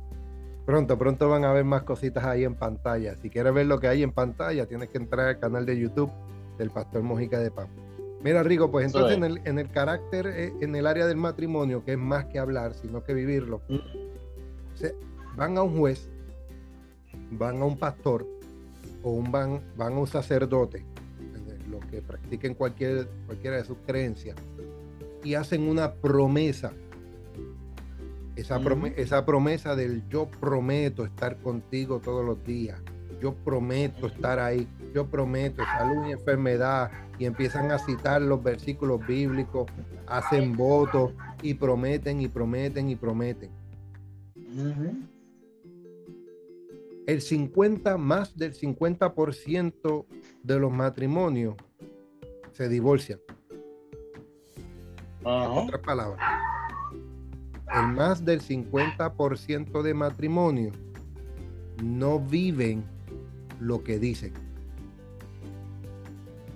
pronto, 0.65 0.97
pronto 0.97 1.29
van 1.29 1.43
a 1.43 1.53
ver 1.53 1.63
más 1.63 1.83
cositas 1.83 2.23
ahí 2.23 2.43
en 2.43 2.55
pantalla. 2.55 3.15
Si 3.15 3.29
quieres 3.29 3.53
ver 3.53 3.65
lo 3.65 3.79
que 3.79 3.87
hay 3.87 4.03
en 4.03 4.11
pantalla, 4.11 4.65
tienes 4.67 4.89
que 4.89 4.97
entrar 4.97 5.27
al 5.27 5.39
canal 5.39 5.65
de 5.65 5.79
YouTube 5.79 6.11
del 6.57 6.69
Pastor 6.69 7.01
Mojica 7.01 7.39
de 7.39 7.51
Pampa. 7.51 7.84
Mira, 8.25 8.41
Rico, 8.41 8.71
pues 8.71 8.87
entonces 8.87 9.17
en 9.17 9.23
el, 9.23 9.39
en 9.45 9.59
el, 9.59 9.69
carácter, 9.69 10.25
eh, 10.25 10.51
en 10.59 10.75
el 10.75 10.87
área 10.87 11.05
del 11.05 11.15
matrimonio, 11.15 11.85
que 11.85 11.91
es 11.91 11.97
más 11.99 12.25
que 12.25 12.39
hablar, 12.39 12.73
sino 12.73 13.03
que 13.03 13.13
vivirlo, 13.13 13.61
mm. 13.69 15.37
van 15.37 15.55
a 15.59 15.61
un 15.61 15.77
juez, 15.77 16.09
van 17.29 17.61
a 17.61 17.65
un 17.65 17.77
pastor 17.77 18.25
o 19.03 19.11
un 19.11 19.31
van, 19.31 19.61
van 19.77 19.93
a 19.93 19.99
un 19.99 20.07
sacerdote, 20.07 20.83
lo 21.69 21.79
que 21.81 22.01
practiquen 22.01 22.55
cualquier, 22.55 23.07
cualquiera 23.27 23.57
de 23.57 23.63
sus 23.63 23.77
creencias, 23.85 24.35
y 25.23 25.35
hacen 25.35 25.69
una 25.69 25.93
promesa. 25.93 26.73
Esa, 28.35 28.57
mm. 28.57 28.93
esa 28.97 29.23
promesa 29.23 29.75
del 29.75 30.01
yo 30.09 30.27
prometo 30.39 31.05
estar 31.05 31.37
contigo 31.37 31.99
todos 31.99 32.25
los 32.25 32.43
días, 32.43 32.81
yo 33.21 33.35
prometo 33.35 34.07
estar 34.07 34.39
ahí, 34.39 34.67
yo 34.95 35.05
prometo 35.05 35.61
salud 35.77 36.07
y 36.07 36.13
enfermedad, 36.13 36.89
y 37.19 37.25
empiezan 37.25 37.69
a 37.69 37.77
citar 37.77 38.21
los 38.21 38.41
versículos 38.41 39.05
bíblicos, 39.05 39.69
hacen 40.07 40.55
votos 40.55 41.11
y 41.41 41.53
prometen 41.53 42.21
y 42.21 42.29
prometen 42.29 42.89
y 42.89 42.95
prometen. 42.95 43.51
El 47.05 47.21
50, 47.21 47.97
más 47.97 48.37
del 48.37 48.53
50% 48.53 50.05
de 50.43 50.59
los 50.59 50.71
matrimonios 50.71 51.55
se 52.53 52.69
divorcian. 52.69 53.19
En 55.19 55.27
otras 55.27 55.81
palabras, 55.81 56.21
el 57.75 57.87
más 57.89 58.23
del 58.23 58.41
50% 58.41 59.81
de 59.81 59.93
matrimonios 59.93 60.77
no 61.83 62.17
viven 62.17 62.85
lo 63.59 63.83
que 63.83 63.99
dicen 63.99 64.44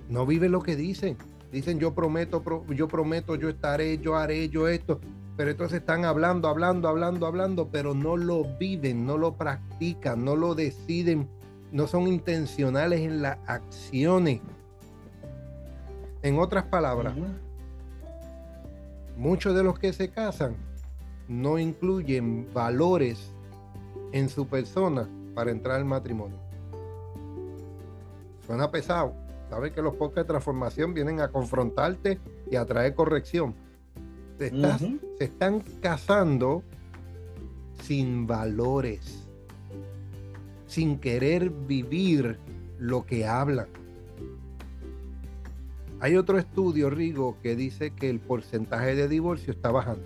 no 0.10 0.26
viven 0.26 0.52
lo 0.52 0.62
que 0.62 0.76
dicen. 0.76 1.18
Dicen 1.52 1.80
yo 1.80 1.94
prometo, 1.96 2.44
yo 2.70 2.88
prometo, 2.88 3.36
yo 3.36 3.50
estaré, 3.50 3.98
yo 4.00 4.18
haré, 4.18 4.50
yo 4.50 4.68
esto. 4.68 5.00
Pero 5.38 5.52
entonces 5.52 5.80
están 5.80 6.04
hablando, 6.04 6.50
hablando, 6.50 6.90
hablando, 6.90 7.26
hablando, 7.26 7.70
pero 7.70 7.94
no 7.94 8.18
lo 8.18 8.44
viven, 8.58 9.06
no 9.06 9.18
lo 9.18 9.36
practican, 9.36 10.26
no 10.26 10.36
lo 10.36 10.54
deciden, 10.54 11.30
no 11.72 11.88
son 11.88 12.08
intencionales 12.08 13.00
en 13.00 13.22
las 13.22 13.38
acciones. 13.48 14.42
En 16.22 16.38
otras 16.38 16.66
palabras, 16.66 17.16
muchos 19.16 19.56
de 19.56 19.64
los 19.64 19.80
que 19.80 19.94
se 19.94 20.10
casan 20.10 20.56
no 21.30 21.58
incluyen 21.58 22.52
valores 22.54 23.32
en 24.12 24.28
su 24.28 24.48
persona 24.48 25.08
para 25.34 25.52
entrar 25.52 25.78
al 25.78 25.86
matrimonio. 25.86 26.38
Suena 28.46 28.70
pesado, 28.70 29.14
Sabes 29.50 29.72
que 29.72 29.82
los 29.82 29.96
podcasts 29.96 30.28
de 30.28 30.34
transformación 30.34 30.94
vienen 30.94 31.22
a 31.22 31.30
confrontarte 31.30 32.20
y 32.50 32.56
a 32.56 32.66
traer 32.66 32.94
corrección. 32.94 33.56
Se, 34.38 34.52
están 35.20 35.62
casando 35.82 36.64
sin 37.82 38.28
valores, 38.28 39.28
sin 40.68 41.00
querer 41.00 41.50
vivir 41.50 42.38
lo 42.78 43.06
que 43.06 43.26
hablan. 43.26 43.68
Hay 46.00 46.16
otro 46.16 46.38
estudio, 46.38 46.90
Rigo, 46.90 47.38
que 47.42 47.56
dice 47.56 47.92
que 47.92 48.10
el 48.10 48.20
porcentaje 48.20 48.96
de 48.96 49.08
divorcio 49.08 49.52
está 49.52 49.72
bajando. 49.72 50.04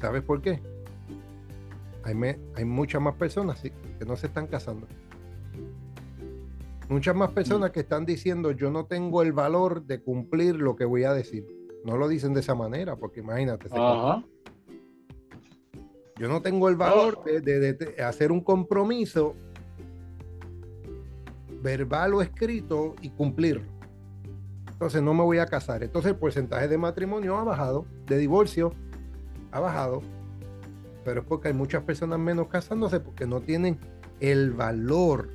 ¿Sabes 0.00 0.22
por 0.22 0.42
qué? 0.42 0.60
Hay, 2.04 2.14
hay 2.54 2.64
muchas 2.64 3.00
más 3.00 3.14
personas 3.14 3.60
que 3.62 3.72
no 4.06 4.14
se 4.14 4.26
están 4.26 4.46
casando. 4.46 4.86
Muchas 6.88 7.16
más 7.16 7.32
personas 7.32 7.70
que 7.70 7.80
están 7.80 8.04
diciendo 8.04 8.50
yo 8.50 8.70
no 8.70 8.86
tengo 8.86 9.22
el 9.22 9.32
valor 9.32 9.84
de 9.84 10.02
cumplir 10.02 10.56
lo 10.56 10.76
que 10.76 10.84
voy 10.84 11.04
a 11.04 11.12
decir. 11.12 11.46
No 11.84 11.96
lo 11.96 12.08
dicen 12.08 12.34
de 12.34 12.40
esa 12.40 12.54
manera, 12.54 12.96
porque 12.96 13.20
imagínate. 13.20 13.68
Yo 16.16 16.28
no 16.28 16.40
tengo 16.42 16.68
el 16.68 16.76
valor 16.76 17.22
de, 17.24 17.96
hacer 18.04 18.32
un 18.32 18.40
compromiso 18.40 19.34
verbal 21.62 22.14
o 22.14 22.22
escrito 22.22 22.94
y 23.00 23.10
cumplirlo. 23.10 23.64
Entonces 24.70 25.02
no 25.02 25.14
me 25.14 25.22
voy 25.22 25.38
a 25.38 25.46
casar. 25.46 25.82
Entonces 25.82 26.12
el 26.12 26.18
porcentaje 26.18 26.68
de 26.68 26.78
matrimonio 26.78 27.36
ha 27.36 27.44
bajado, 27.44 27.86
de 28.06 28.18
divorcio 28.18 28.72
ha 29.50 29.60
bajado, 29.60 30.02
pero 31.04 31.20
es 31.20 31.26
porque 31.26 31.48
hay 31.48 31.54
muchas 31.54 31.82
personas 31.82 32.18
menos 32.18 32.48
casándose 32.48 33.00
porque 33.00 33.26
no 33.26 33.40
tienen 33.40 33.78
el 34.20 34.52
valor 34.52 35.30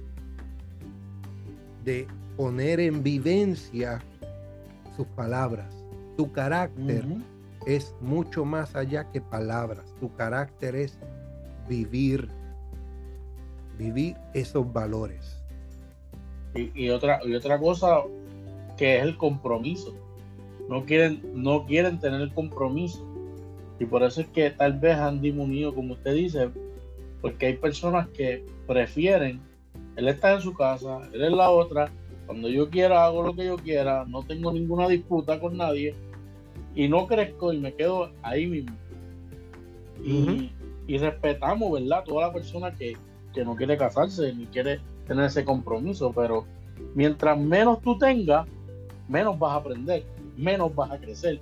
de 1.84 2.08
poner 2.38 2.80
en 2.80 3.04
vivencia 3.04 4.02
sus 4.96 5.08
palabras. 5.08 5.74
Tu 6.18 6.32
carácter 6.32 7.06
es 7.66 7.96
mucho 8.02 8.46
más 8.46 8.76
allá 8.76 9.10
que 9.12 9.22
palabras. 9.22 9.86
Tu 10.00 10.14
carácter 10.16 10.76
es 10.76 10.98
vivir, 11.68 12.30
vivir 13.78 14.16
esos 14.34 14.72
valores. 14.72 15.42
Y, 16.56 16.90
otra, 16.90 17.20
y 17.24 17.36
otra 17.36 17.60
cosa 17.60 18.00
que 18.78 18.98
es 18.98 19.04
el 19.04 19.18
compromiso. 19.18 19.96
No 20.68 20.86
quieren, 20.86 21.22
no 21.34 21.66
quieren 21.66 22.00
tener 22.00 22.22
el 22.22 22.34
compromiso. 22.34 23.06
Y 23.80 23.86
por 23.86 24.04
eso 24.04 24.22
es 24.22 24.28
que 24.28 24.50
tal 24.50 24.80
vez 24.80 24.98
han 24.98 25.22
disminuido, 25.22 25.74
como 25.74 25.94
usted 25.94 26.14
dice, 26.14 26.50
porque 27.22 27.48
hay 27.48 27.58
personas 27.58 28.08
que 28.10 28.46
prefieren 28.68 29.42
él 30.00 30.08
está 30.08 30.34
en 30.34 30.42
su 30.42 30.54
casa, 30.54 31.02
él 31.14 31.26
es 31.26 31.32
la 31.32 31.50
otra. 31.50 31.92
Cuando 32.26 32.48
yo 32.48 32.70
quiera, 32.70 33.04
hago 33.04 33.22
lo 33.22 33.36
que 33.36 33.46
yo 33.46 33.58
quiera, 33.58 34.06
no 34.06 34.24
tengo 34.24 34.54
ninguna 34.54 34.88
disputa 34.88 35.40
con 35.42 35.58
nadie 35.58 35.94
y 36.74 36.88
no 36.88 37.06
crezco 37.06 37.52
y 37.52 37.58
me 37.58 37.74
quedo 37.74 38.10
ahí 38.22 38.48
mismo. 38.48 38.76
Y, 40.02 40.98
respetamos, 40.98 41.72
¿verdad? 41.74 42.06
Toda 42.06 42.28
la 42.28 42.34
persona 42.34 42.74
que, 42.74 42.96
que 43.34 43.44
no 43.44 43.56
quiere 43.58 43.78
casarse 43.78 44.34
ni 44.34 44.46
quiere 44.46 44.80
tener 45.06 45.26
ese 45.26 45.44
compromiso, 45.44 46.14
pero 46.14 46.46
mientras 46.96 47.38
menos 47.38 47.82
tú 47.82 47.98
tengas, 47.98 48.48
menos 49.10 49.38
vas 49.38 49.52
a 49.52 49.56
aprender, 49.56 50.06
menos 50.38 50.74
vas 50.74 50.92
a 50.92 50.98
crecer. 50.98 51.42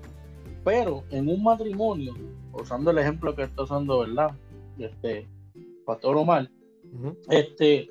Pero 0.64 1.04
en 1.12 1.30
un 1.30 1.44
matrimonio, 1.44 2.16
usando 2.54 2.90
el 2.90 2.98
ejemplo 2.98 3.36
que 3.36 3.44
está 3.44 3.64
usando, 3.64 4.00
¿verdad? 4.00 4.32
Este, 4.80 5.28
Pastor 5.86 6.18
Omar, 6.18 6.50
este, 7.30 7.90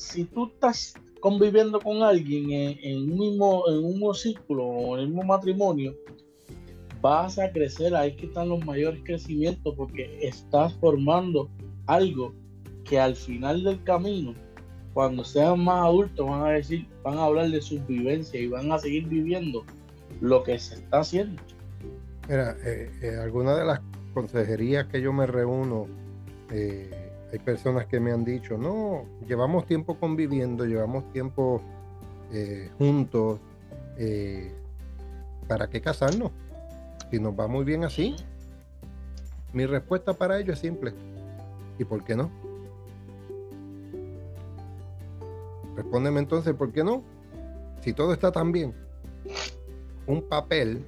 si 0.00 0.24
tú 0.24 0.46
estás 0.46 0.94
conviviendo 1.20 1.78
con 1.78 2.02
alguien 2.02 2.50
en, 2.50 3.12
un 3.12 3.18
mismo, 3.18 3.64
en 3.68 3.84
un 3.84 3.92
mismo 3.92 4.14
círculo 4.14 4.64
o 4.64 4.96
en 4.96 5.02
el 5.02 5.08
mismo 5.08 5.24
matrimonio, 5.24 5.94
vas 7.02 7.38
a 7.38 7.52
crecer, 7.52 7.94
ahí 7.94 8.16
que 8.16 8.26
están 8.26 8.48
los 8.48 8.64
mayores 8.64 9.00
crecimientos 9.04 9.74
porque 9.76 10.18
estás 10.22 10.72
formando 10.74 11.50
algo 11.86 12.32
que 12.84 12.98
al 12.98 13.14
final 13.14 13.62
del 13.62 13.82
camino, 13.84 14.34
cuando 14.94 15.22
sean 15.22 15.62
más 15.62 15.84
adultos, 15.84 16.26
van 16.26 16.46
a 16.46 16.50
decir, 16.52 16.88
van 17.02 17.18
a 17.18 17.24
hablar 17.24 17.50
de 17.50 17.60
sus 17.60 17.86
vivencias 17.86 18.42
y 18.42 18.48
van 18.48 18.72
a 18.72 18.78
seguir 18.78 19.06
viviendo 19.06 19.64
lo 20.22 20.42
que 20.42 20.58
se 20.58 20.76
está 20.76 21.00
haciendo. 21.00 21.42
Mira, 22.26 22.56
eh, 22.64 22.90
eh, 23.02 23.16
algunas 23.22 23.58
de 23.58 23.66
las 23.66 23.80
consejerías 24.14 24.86
que 24.86 25.02
yo 25.02 25.12
me 25.12 25.26
reúno 25.26 25.86
eh, 26.50 27.09
hay 27.32 27.38
personas 27.38 27.86
que 27.86 28.00
me 28.00 28.12
han 28.12 28.24
dicho, 28.24 28.58
no, 28.58 29.04
llevamos 29.26 29.66
tiempo 29.66 29.98
conviviendo, 29.98 30.64
llevamos 30.64 31.10
tiempo 31.12 31.60
eh, 32.32 32.70
juntos, 32.78 33.40
eh, 33.96 34.52
¿para 35.46 35.68
qué 35.68 35.80
casarnos? 35.80 36.32
Si 37.10 37.18
nos 37.20 37.38
va 37.38 37.46
muy 37.46 37.64
bien 37.64 37.84
así. 37.84 38.16
Mi 39.52 39.66
respuesta 39.66 40.14
para 40.14 40.38
ello 40.38 40.52
es 40.52 40.58
simple. 40.58 40.92
¿Y 41.78 41.84
por 41.84 42.04
qué 42.04 42.16
no? 42.16 42.30
Respóndeme 45.76 46.20
entonces, 46.20 46.54
¿por 46.54 46.72
qué 46.72 46.84
no? 46.84 47.02
Si 47.80 47.92
todo 47.92 48.12
está 48.12 48.30
tan 48.30 48.52
bien, 48.52 48.74
un 50.06 50.22
papel, 50.22 50.84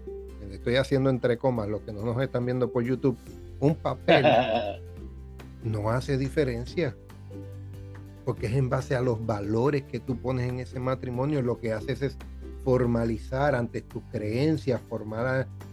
estoy 0.51 0.77
haciendo 0.77 1.09
entre 1.09 1.39
comas, 1.39 1.69
los 1.69 1.81
que 1.83 1.93
no 1.93 2.03
nos 2.03 2.21
están 2.21 2.45
viendo 2.45 2.71
por 2.71 2.85
YouTube, 2.85 3.17
un 3.61 3.75
papel 3.75 4.25
no 5.63 5.91
hace 5.91 6.19
diferencia. 6.19 6.97
Porque 8.25 8.47
es 8.47 8.53
en 8.53 8.69
base 8.69 8.95
a 8.95 9.01
los 9.01 9.25
valores 9.27 9.83
que 9.83 9.99
tú 9.99 10.17
pones 10.17 10.49
en 10.49 10.61
ese 10.61 10.79
matrimonio, 10.79 11.43
lo 11.43 11.59
que 11.59 11.73
haces 11.73 12.03
es 12.03 12.17
formalizar 12.65 13.55
ante 13.55 13.83
tus 13.83 14.03
creencias, 14.13 14.81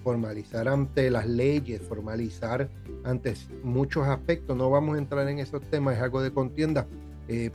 formalizar 0.03 0.67
ante 0.67 1.11
las 1.11 1.27
leyes, 1.27 1.81
formalizar 1.81 2.69
ante 3.03 3.33
muchos 3.63 4.07
aspectos. 4.07 4.57
No 4.57 4.69
vamos 4.69 4.95
a 4.95 4.99
entrar 4.99 5.27
en 5.29 5.39
esos 5.39 5.61
temas, 5.69 5.97
es 5.97 6.01
algo 6.01 6.21
de 6.21 6.31
contienda, 6.31 6.87
eh, 7.27 7.51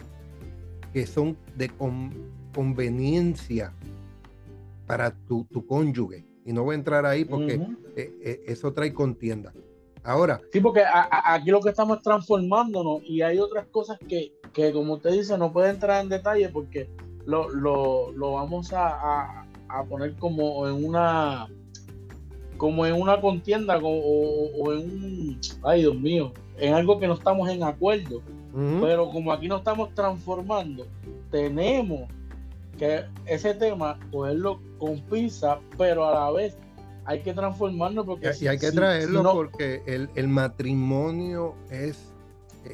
que 0.92 1.06
son 1.06 1.36
de 1.56 1.70
conveniencia 2.54 3.72
para 4.86 5.10
tu, 5.10 5.46
cónyuge. 5.66 6.24
Y 6.44 6.52
no 6.52 6.62
voy 6.62 6.74
a 6.74 6.78
entrar 6.78 7.06
ahí 7.06 7.24
porque 7.24 7.54
eh, 7.96 8.12
eh, 8.22 8.44
eso 8.46 8.72
trae 8.72 8.92
contienda. 8.92 9.52
Ahora. 10.04 10.40
Sí, 10.52 10.60
porque 10.60 10.84
aquí 10.84 11.50
lo 11.50 11.60
que 11.60 11.70
estamos 11.70 11.96
es 11.96 12.02
transformándonos 12.02 13.02
y 13.04 13.22
hay 13.22 13.38
otras 13.38 13.66
cosas 13.68 13.98
que, 14.06 14.34
que, 14.52 14.70
como 14.70 14.94
usted 14.94 15.12
dice, 15.12 15.38
no 15.38 15.50
puede 15.50 15.70
entrar 15.70 16.02
en 16.02 16.10
detalle 16.10 16.50
porque 16.50 16.90
lo, 17.24 17.48
lo, 17.48 18.12
lo 18.12 18.32
vamos 18.32 18.72
a, 18.74 19.46
a, 19.68 19.84
poner 19.88 20.14
como 20.16 20.68
en 20.68 20.84
una 20.84 21.48
como 22.58 22.86
en 22.86 22.94
una 22.94 23.20
contienda 23.20 23.78
o, 23.82 24.72
en 24.72 24.78
un 24.78 25.40
ay 25.64 25.80
Dios 25.80 25.96
mío 25.96 26.32
en 26.58 26.74
algo 26.74 27.00
que 27.00 27.08
no 27.08 27.14
estamos 27.14 27.48
en 27.48 27.64
acuerdo 27.64 28.22
pero 28.80 29.10
como 29.10 29.32
aquí 29.32 29.48
nos 29.48 29.58
estamos 29.58 29.92
transformando 29.94 30.86
tenemos 31.32 32.08
que 32.78 33.04
ese 33.26 33.54
tema 33.54 33.98
cogerlo 34.12 34.60
con 34.78 35.00
pinza 35.00 35.58
pero 35.76 36.06
a 36.06 36.14
la 36.14 36.30
vez 36.30 36.56
hay 37.04 37.22
que 37.22 37.32
transformarlo 37.32 38.04
porque 38.04 38.30
y, 38.40 38.46
hay 38.46 38.58
que 38.58 38.72
traerlo 38.72 39.22
porque 39.32 39.82
el, 39.86 40.08
el 40.14 40.28
matrimonio 40.28 41.54
es 41.70 42.10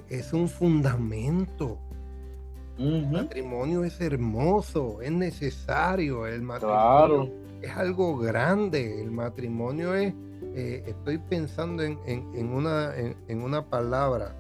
es 0.09 0.33
un 0.33 0.49
fundamento 0.49 1.79
el 2.81 3.11
matrimonio 3.11 3.85
es 3.85 4.01
hermoso, 4.01 5.03
es 5.03 5.13
necesario, 5.13 6.27
el 6.27 6.41
matrimonio 6.41 7.31
es 7.61 7.71
algo 7.77 8.17
grande, 8.17 9.03
el 9.03 9.11
matrimonio 9.11 9.95
es, 9.95 10.15
eh, 10.55 10.83
estoy 10.87 11.19
pensando 11.19 11.83
en, 11.83 11.99
una, 12.51 12.95
en, 12.97 13.43
una 13.43 13.69
palabra, 13.69 14.35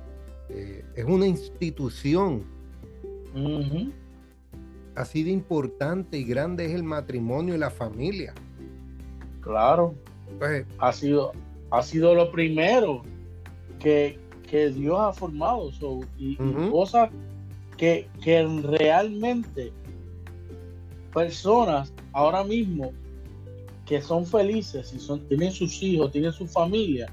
eh, 0.48 0.82
es 0.96 1.04
una 1.04 1.26
institución. 1.26 2.44
Así 4.94 5.22
de 5.22 5.30
importante 5.30 6.16
y 6.16 6.24
grande 6.24 6.64
es 6.64 6.72
el 6.72 6.82
matrimonio 6.82 7.54
y 7.54 7.58
la 7.58 7.70
familia. 7.70 8.32
Claro. 9.40 9.94
ha, 10.78 10.92
sido, 10.92 11.32
ha 11.70 11.82
sido 11.82 12.14
lo 12.14 12.30
primero 12.30 13.02
que, 13.78 14.18
Dios 14.50 14.98
ha 14.98 15.12
formado. 15.12 15.70
y, 16.18 16.36
cosas 16.70 17.10
que, 17.76 18.08
realmente 18.62 19.72
personas 21.14 21.92
ahora 22.12 22.44
mismo 22.44 22.92
que 23.86 24.00
son 24.00 24.24
felices 24.24 24.92
y 24.94 25.00
son, 25.00 25.26
tienen 25.26 25.50
sus 25.50 25.82
hijos, 25.82 26.12
tienen 26.12 26.32
su 26.32 26.46
familia, 26.46 27.12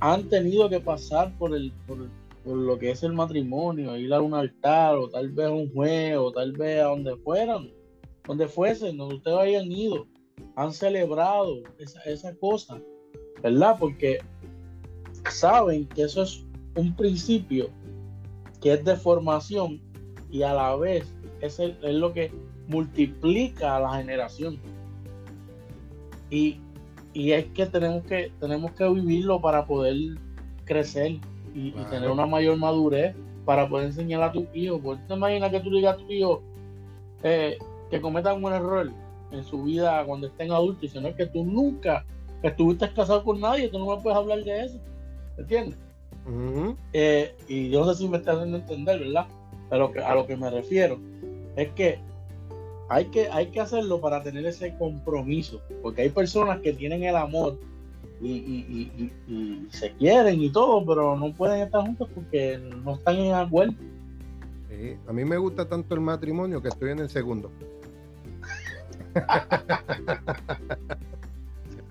han 0.00 0.28
tenido 0.28 0.68
que 0.68 0.80
pasar 0.80 1.32
por 1.38 1.54
el, 1.54 1.72
por, 1.86 1.98
lo 2.44 2.78
que 2.78 2.90
es 2.90 3.02
el 3.04 3.12
matrimonio, 3.12 3.96
ir 3.96 4.12
a 4.12 4.20
un 4.20 4.34
altar, 4.34 4.96
o 4.96 5.08
tal 5.08 5.30
vez 5.30 5.46
a 5.46 5.50
un 5.50 5.72
juego, 5.72 6.26
o 6.26 6.32
tal 6.32 6.52
vez 6.52 6.80
a 6.80 6.88
donde 6.88 7.16
fueran, 7.16 7.70
donde 8.26 8.48
fuesen, 8.48 8.96
donde 8.96 9.14
ustedes 9.14 9.38
hayan 9.38 9.70
ido, 9.72 10.06
han 10.56 10.72
celebrado 10.72 11.62
esa, 11.78 12.00
esa 12.02 12.34
cosa, 12.36 12.80
¿verdad? 13.42 13.76
Porque 13.78 14.18
saben 15.30 15.86
que 15.86 16.02
eso 16.02 16.22
es 16.22 16.44
un 16.76 16.94
principio 16.94 17.68
que 18.60 18.74
es 18.74 18.84
de 18.84 18.96
formación 18.96 19.80
y 20.30 20.42
a 20.42 20.54
la 20.54 20.76
vez 20.76 21.12
es, 21.40 21.58
es 21.58 21.94
lo 21.94 22.12
que 22.12 22.32
multiplica 22.68 23.76
a 23.76 23.80
la 23.80 23.96
generación. 23.96 24.58
Y, 26.30 26.58
es 27.14 27.44
que 27.48 27.66
tenemos 27.66 28.04
que 28.04 28.32
tenemos 28.40 28.72
que 28.72 28.88
vivirlo 28.88 29.38
para 29.38 29.66
poder 29.66 29.96
crecer 30.64 31.18
y, 31.54 31.72
tener 31.90 32.10
una 32.10 32.24
mayor 32.24 32.56
madurez 32.56 33.14
para 33.44 33.68
poder 33.68 33.88
enseñar 33.88 34.22
a 34.22 34.32
tu 34.32 34.46
hijo. 34.54 34.80
Porque 34.80 35.02
te 35.06 35.14
imaginas 35.14 35.50
que 35.50 35.60
tú 35.60 35.70
digas 35.70 35.94
a 35.94 35.98
tu 35.98 36.10
hijo 36.10 36.42
eh, 37.22 37.58
que 37.90 38.00
cometa 38.00 38.32
un 38.32 38.50
error 38.50 38.90
en 39.32 39.44
su 39.44 39.62
vida 39.62 40.04
cuando 40.04 40.26
estén 40.26 40.52
adultos, 40.52 40.90
sino 40.90 41.14
que 41.14 41.26
tú 41.26 41.44
nunca 41.44 42.04
estuviste 42.42 42.92
casado 42.92 43.24
con 43.24 43.40
nadie, 43.40 43.68
tú 43.68 43.78
no 43.78 43.96
me 43.96 44.02
puedes 44.02 44.18
hablar 44.18 44.42
de 44.44 44.64
eso. 44.64 44.78
¿Entiendes? 45.38 45.78
Eh, 46.92 47.34
y 47.48 47.70
yo 47.70 47.84
no 47.84 47.92
sé 47.92 48.02
si 48.02 48.08
me 48.08 48.18
está 48.18 48.32
haciendo 48.32 48.58
entender, 48.58 49.00
¿verdad? 49.00 49.26
Pero 49.70 49.92
a 50.04 50.14
lo 50.14 50.26
que 50.26 50.36
me 50.36 50.50
refiero 50.50 50.98
es 51.56 51.70
que 51.72 51.98
hay, 52.88 53.06
que 53.06 53.28
hay 53.28 53.46
que 53.46 53.60
hacerlo 53.60 54.00
para 54.00 54.22
tener 54.22 54.44
ese 54.46 54.76
compromiso, 54.76 55.60
porque 55.82 56.02
hay 56.02 56.10
personas 56.10 56.60
que 56.60 56.72
tienen 56.72 57.02
el 57.02 57.16
amor 57.16 57.58
y, 58.20 59.10
se 59.70 59.92
quieren 59.92 60.40
y 60.40 60.50
todo, 60.50 60.84
pero 60.86 61.16
no 61.16 61.32
pueden 61.32 61.62
estar 61.62 61.82
juntos 61.82 62.08
porque 62.14 62.58
no 62.84 62.94
están 62.94 63.16
en 63.16 63.34
acuerdo. 63.34 63.74
a 65.08 65.12
mí 65.12 65.24
me 65.24 65.38
gusta 65.38 65.68
tanto 65.68 65.94
el 65.94 66.00
matrimonio 66.00 66.62
que 66.62 66.68
estoy 66.68 66.90
en 66.90 67.00
el 67.00 67.08
segundo. 67.08 67.50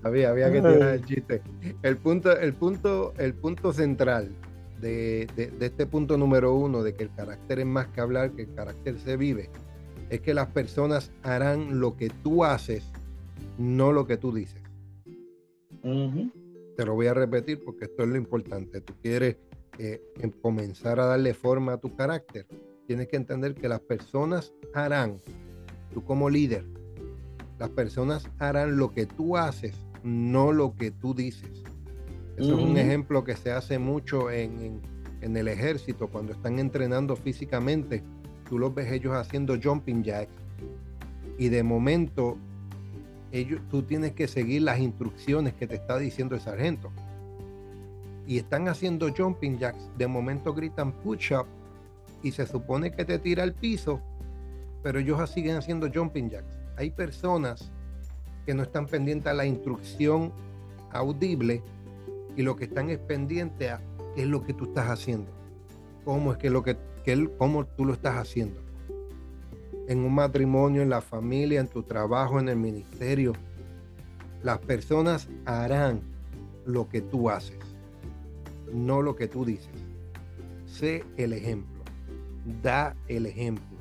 Había, 0.04 0.30
había 0.30 0.50
que 0.50 0.60
tirar 0.60 0.94
el 0.94 1.04
chiste. 1.04 1.42
El 1.82 1.96
punto, 1.96 2.36
el 2.36 2.54
punto, 2.54 3.14
el 3.18 3.34
punto 3.34 3.72
central 3.72 4.34
de, 4.80 5.28
este 5.60 5.86
punto 5.86 6.18
número 6.18 6.54
uno, 6.54 6.82
de 6.82 6.94
que 6.94 7.04
el 7.04 7.14
carácter 7.14 7.60
es 7.60 7.66
más 7.66 7.86
que 7.88 8.00
hablar, 8.00 8.32
que 8.32 8.42
el 8.42 8.54
carácter 8.54 8.98
se 8.98 9.16
vive, 9.16 9.48
es 10.10 10.20
que 10.20 10.34
las 10.34 10.48
personas 10.48 11.12
harán 11.22 11.78
lo 11.78 11.96
que 11.96 12.10
tú 12.10 12.44
haces, 12.44 12.84
no 13.58 13.92
lo 13.92 14.06
que 14.06 14.16
tú 14.16 14.32
dices. 14.32 14.60
Te 16.76 16.84
lo 16.84 16.94
voy 16.94 17.06
a 17.06 17.14
repetir 17.14 17.62
porque 17.64 17.84
esto 17.84 18.02
es 18.02 18.08
lo 18.08 18.16
importante. 18.16 18.80
Tú 18.80 18.94
quieres 19.00 19.36
eh, 19.78 20.02
em, 20.20 20.30
comenzar 20.30 20.98
a 20.98 21.06
darle 21.06 21.32
forma 21.32 21.74
a 21.74 21.76
tu 21.78 21.94
carácter. 21.94 22.46
Tienes 22.86 23.08
que 23.08 23.16
entender 23.16 23.54
que 23.54 23.68
las 23.68 23.80
personas 23.80 24.52
harán, 24.74 25.20
tú 25.94 26.04
como 26.04 26.28
líder, 26.28 26.64
las 27.62 27.70
personas 27.70 28.28
harán 28.40 28.76
lo 28.76 28.92
que 28.92 29.06
tú 29.06 29.36
haces, 29.36 29.76
no 30.02 30.50
lo 30.50 30.74
que 30.74 30.90
tú 30.90 31.14
dices. 31.14 31.62
Eso 32.36 32.58
es 32.58 32.64
un 32.64 32.76
ejemplo 32.76 33.22
que 33.22 33.36
se 33.36 33.52
hace 33.52 33.78
mucho 33.78 34.32
en, 34.32 34.80
el 35.20 35.46
ejército, 35.46 36.08
cuando 36.08 36.32
están 36.32 36.58
entrenando 36.58 37.14
físicamente, 37.14 38.02
tú 38.48 38.58
los 38.58 38.74
ves 38.74 38.90
ellos 38.90 39.14
haciendo 39.14 39.56
jumping 39.62 40.02
jacks 40.02 40.32
y 41.38 41.50
de 41.50 41.62
momento 41.62 42.36
ellos, 43.30 43.60
tú 43.70 43.84
tienes 43.84 44.10
que 44.10 44.26
seguir 44.26 44.62
las 44.62 44.80
instrucciones 44.80 45.54
que 45.54 45.68
te 45.68 45.76
está 45.76 45.98
diciendo 45.98 46.34
el 46.34 46.40
sargento. 46.40 46.90
Y 48.26 48.38
están 48.38 48.66
haciendo 48.66 49.14
jumping 49.16 49.60
jacks, 49.60 49.88
de 49.96 50.08
momento 50.08 50.52
gritan 50.52 50.90
push 50.90 51.32
up 51.32 51.46
y 52.24 52.32
se 52.32 52.44
supone 52.44 52.90
que 52.90 53.04
te 53.04 53.20
tira 53.20 53.44
al 53.44 53.54
piso, 53.54 54.00
pero 54.82 54.98
ellos 54.98 55.30
siguen 55.30 55.58
haciendo 55.58 55.88
jumping 55.94 56.28
jacks. 56.28 56.61
Hay 56.82 56.90
personas 56.90 57.70
que 58.44 58.54
no 58.54 58.64
están 58.64 58.88
pendientes 58.88 59.28
a 59.28 59.34
la 59.34 59.46
instrucción 59.46 60.32
audible 60.90 61.62
y 62.34 62.42
lo 62.42 62.56
que 62.56 62.64
están 62.64 62.90
es 62.90 62.98
pendiente 62.98 63.70
a 63.70 63.80
qué 64.16 64.22
es 64.22 64.28
lo 64.28 64.42
que 64.42 64.52
tú 64.52 64.64
estás 64.64 64.90
haciendo, 64.90 65.30
cómo 66.04 66.32
es 66.32 66.38
que 66.38 66.50
lo 66.50 66.64
que, 66.64 66.76
que 67.04 67.30
cómo 67.38 67.66
tú 67.66 67.84
lo 67.84 67.92
estás 67.92 68.16
haciendo. 68.16 68.58
En 69.86 70.00
un 70.00 70.12
matrimonio, 70.12 70.82
en 70.82 70.90
la 70.90 71.00
familia, 71.00 71.60
en 71.60 71.68
tu 71.68 71.84
trabajo, 71.84 72.40
en 72.40 72.48
el 72.48 72.56
ministerio, 72.56 73.32
las 74.42 74.58
personas 74.58 75.28
harán 75.44 76.00
lo 76.66 76.88
que 76.88 77.00
tú 77.00 77.30
haces, 77.30 77.60
no 78.74 79.02
lo 79.02 79.14
que 79.14 79.28
tú 79.28 79.44
dices. 79.44 79.70
Sé 80.66 81.04
el 81.16 81.32
ejemplo, 81.32 81.84
da 82.60 82.96
el 83.06 83.26
ejemplo 83.26 83.72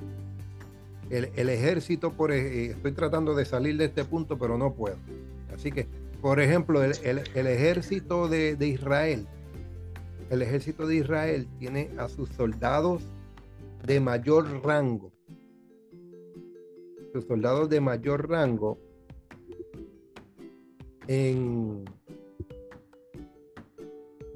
el, 1.11 1.49
ejército, 1.49 2.13
por, 2.13 2.31
eh, 2.31 2.67
estoy 2.67 2.93
tratando 2.93 3.35
de 3.35 3.45
salir 3.45 3.77
de 3.77 3.85
este 3.85 4.05
punto, 4.05 4.37
pero 4.37 4.57
no 4.57 4.73
puedo. 4.73 4.95
Así 5.53 5.71
que, 5.71 5.87
por 6.21 6.39
ejemplo, 6.39 6.83
el, 6.83 7.17
ejército 7.35 8.27
de, 8.27 8.55
Israel 8.65 9.27
el 10.29 10.41
ejército 10.41 10.87
de 10.87 10.95
Israel 10.95 11.47
tiene 11.59 11.89
a 11.97 12.07
sus 12.07 12.29
soldados 12.29 13.03
de 13.85 13.99
mayor 13.99 14.63
rango. 14.63 15.11
Sus 17.11 17.25
soldados 17.25 17.69
de 17.69 17.81
mayor 17.81 18.29
rango 18.29 18.77
en, 21.07 21.83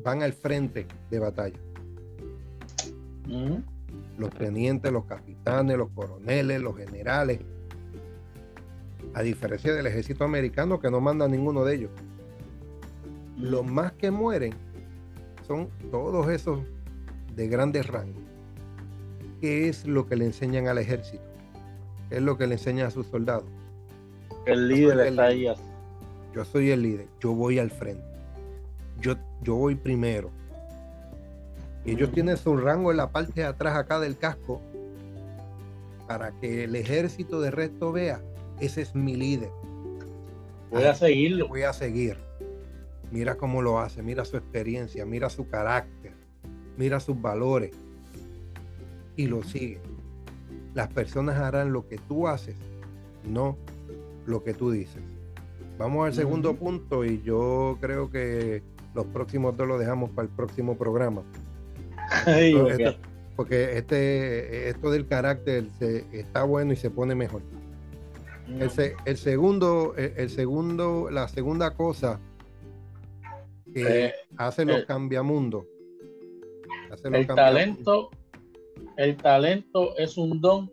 van 0.03 0.21
al 0.21 0.33
frente 0.33 0.85
de 1.09 1.19
batalla. 1.19 1.59
Los 4.17 4.30
tenientes, 4.32 4.91
los 4.91 5.06
capitanes, 5.06 5.78
los 5.78 5.89
coroneles, 5.91 6.62
los 6.62 6.75
generales. 6.78 7.39
A 9.13 9.21
diferencia 9.21 9.73
del 9.73 9.88
ejército 9.88 10.23
americano 10.23 10.80
que 10.80 10.89
no 10.89 11.01
manda 11.01 11.28
ninguno 11.28 11.63
de 11.65 11.75
ellos. 11.75 11.91
Los 13.38 13.65
más 13.65 13.91
que 13.93 14.12
mueren 14.12 14.54
son 15.45 15.69
todos 15.91 16.30
esos 16.30 16.60
de 17.36 17.47
grandes 17.47 17.88
rangos. 17.88 18.23
¿Qué 19.41 19.67
es 19.67 19.86
lo 19.86 20.08
que 20.08 20.15
le 20.15 20.25
enseñan 20.25 20.67
al 20.67 20.78
ejército? 20.78 21.23
¿Qué 22.10 22.17
es 22.17 22.21
lo 22.21 22.38
que 22.38 22.47
le 22.47 22.56
enseñan 22.56 22.88
a 22.88 22.91
sus 22.91 23.08
soldados? 23.08 23.45
El 24.45 24.67
líder 24.69 24.99
está 25.08 25.25
ahí. 25.25 25.47
Yo 26.34 26.45
soy 26.45 26.71
el 26.71 26.82
líder, 26.82 27.08
yo 27.19 27.34
voy 27.34 27.60
al 27.60 27.71
frente. 27.71 28.04
Yo, 28.99 29.15
yo 29.41 29.56
voy 29.56 29.75
primero. 29.75 30.32
Ellos 31.86 32.12
tienen 32.12 32.38
su 32.38 32.58
rango 32.58 32.91
en 32.91 32.98
la 32.98 33.12
parte 33.12 33.41
de 33.41 33.45
atrás 33.45 33.76
acá 33.78 34.00
del 34.00 34.17
casco 34.17 34.62
para 36.08 36.32
que 36.39 36.63
el 36.63 36.76
ejército 36.76 37.41
de 37.41 37.52
resto 37.52 37.91
vea, 37.91 38.21
ese 38.60 38.82
es 38.82 38.95
mi 38.95 39.15
líder. 39.15 39.50
Voy 40.71 40.84
a 40.84 40.95
seguirlo. 40.95 41.48
Voy 41.48 41.63
a 41.63 41.74
seguir. 41.74 42.17
Mira 43.12 43.36
cómo 43.36 43.62
lo 43.62 43.80
hace, 43.80 44.02
mira 44.02 44.26
su 44.26 44.36
experiencia, 44.36 45.06
mira 45.06 45.30
su 45.30 45.48
carácter, 45.48 46.13
mira 46.78 47.00
sus 47.00 47.21
valores 47.21 47.71
y 49.15 49.28
lo 49.28 49.43
sigue. 49.43 49.80
Las 50.74 50.89
personas 50.89 51.38
harán 51.38 51.71
lo 51.71 51.88
que 51.88 51.98
tú 51.98 52.28
haces, 52.28 52.56
no 53.24 53.58
lo 54.26 54.43
que 54.43 54.54
tú 54.54 54.71
dices. 54.71 55.02
Vamos 55.78 56.08
al 56.08 56.13
segundo 56.13 56.56
punto 56.56 57.06
y 57.06 57.21
yo 57.21 57.78
creo 57.80 58.10
que 58.10 58.63
los 58.93 59.06
próximos 59.06 59.56
dos 59.56 59.67
lo 59.67 59.78
dejamos 59.78 60.10
para 60.10 60.28
el 60.28 60.34
próximo 60.34 60.78
programa. 60.78 61.21
Porque 63.35 63.77
este, 63.77 64.69
esto 64.69 64.91
del 64.91 65.07
carácter 65.07 65.65
se, 65.77 66.05
está 66.11 66.43
bueno 66.43 66.73
y 66.73 66.75
se 66.75 66.89
pone 66.89 67.15
mejor. 67.15 67.41
El, 68.47 68.69
el, 69.05 69.17
segundo, 69.17 69.95
el, 69.95 70.29
segundo, 70.29 71.09
la 71.09 71.27
segunda 71.27 71.71
cosa 71.71 72.19
que 73.73 74.05
eh, 74.05 74.13
hace 74.38 74.65
los 74.65 74.81
eh, 74.81 74.85
cambiamundos. 74.85 75.65
el 77.03 77.27
talento, 77.27 78.11
el 78.97 79.17
talento 79.17 79.97
es 79.97 80.17
un 80.17 80.39
don, 80.39 80.71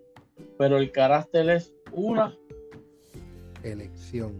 pero 0.58 0.76
el 0.76 0.92
carácter 0.92 1.48
es 1.48 1.74
una 1.92 2.36
elección. 3.62 4.38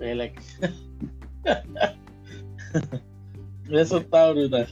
Elección. 0.00 0.74
Eso 3.70 3.98
está 3.98 4.32
brutal. 4.32 4.66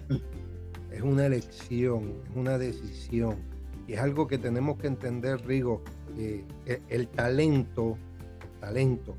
Es 1.00 1.06
una 1.06 1.24
elección, 1.24 2.12
es 2.30 2.36
una 2.36 2.58
decisión. 2.58 3.36
Y 3.88 3.94
es 3.94 4.00
algo 4.00 4.26
que 4.26 4.36
tenemos 4.36 4.78
que 4.78 4.86
entender, 4.86 5.40
Rigo. 5.46 5.82
que 6.14 6.44
el 6.90 7.08
talento, 7.08 7.96
el 8.42 8.60
talento 8.60 9.16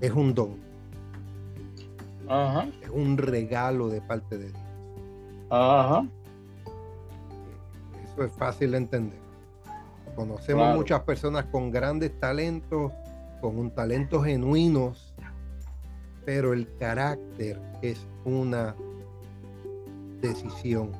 es 0.00 0.10
un 0.10 0.32
don 0.32 0.72
es 2.82 2.88
un 2.90 3.18
regalo 3.18 3.88
de 3.88 4.00
parte 4.00 4.38
de 4.38 4.48
Dios. 4.48 4.62
Ajá. 5.50 6.06
Eso 8.02 8.24
es 8.24 8.32
fácil 8.32 8.70
de 8.70 8.78
entender. 8.78 9.18
Conocemos 10.16 10.74
muchas 10.74 11.00
personas 11.00 11.44
con 11.46 11.70
grandes 11.70 12.18
talentos, 12.18 12.90
con 13.42 13.58
un 13.58 13.70
talento 13.70 14.22
genuinos, 14.22 15.14
pero 16.24 16.54
el 16.54 16.74
carácter 16.78 17.60
es 17.82 18.06
una 18.24 18.74
decisión. 20.22 20.92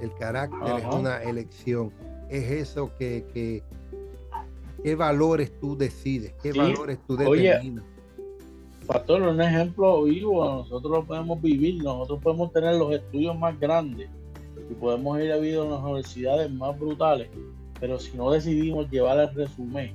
El 0.00 0.14
carácter 0.14 0.78
es 0.78 0.94
una 0.94 1.22
elección. 1.22 1.92
Es 2.30 2.50
eso 2.50 2.90
que, 2.98 3.26
que 3.34 3.62
qué 4.82 4.94
valores 4.94 5.50
tú 5.60 5.76
decides, 5.76 6.34
qué 6.42 6.52
valores 6.52 6.98
tú 7.06 7.16
determinas. 7.16 7.84
Pastor, 8.86 9.22
un 9.22 9.40
ejemplo 9.40 10.02
vivo, 10.02 10.44
nosotros 10.44 10.92
lo 10.92 11.04
podemos 11.04 11.40
vivir, 11.40 11.82
nosotros 11.82 12.20
podemos 12.22 12.52
tener 12.52 12.76
los 12.76 12.92
estudios 12.92 13.36
más 13.38 13.58
grandes 13.58 14.10
y 14.70 14.74
podemos 14.74 15.18
ir 15.20 15.32
a 15.32 15.38
vivir 15.38 15.58
en 15.58 15.70
las 15.70 15.82
universidades 15.82 16.50
más 16.50 16.78
brutales, 16.78 17.30
pero 17.80 17.98
si 17.98 18.14
no 18.14 18.30
decidimos 18.30 18.90
llevar 18.90 19.18
el 19.20 19.34
resumen, 19.34 19.92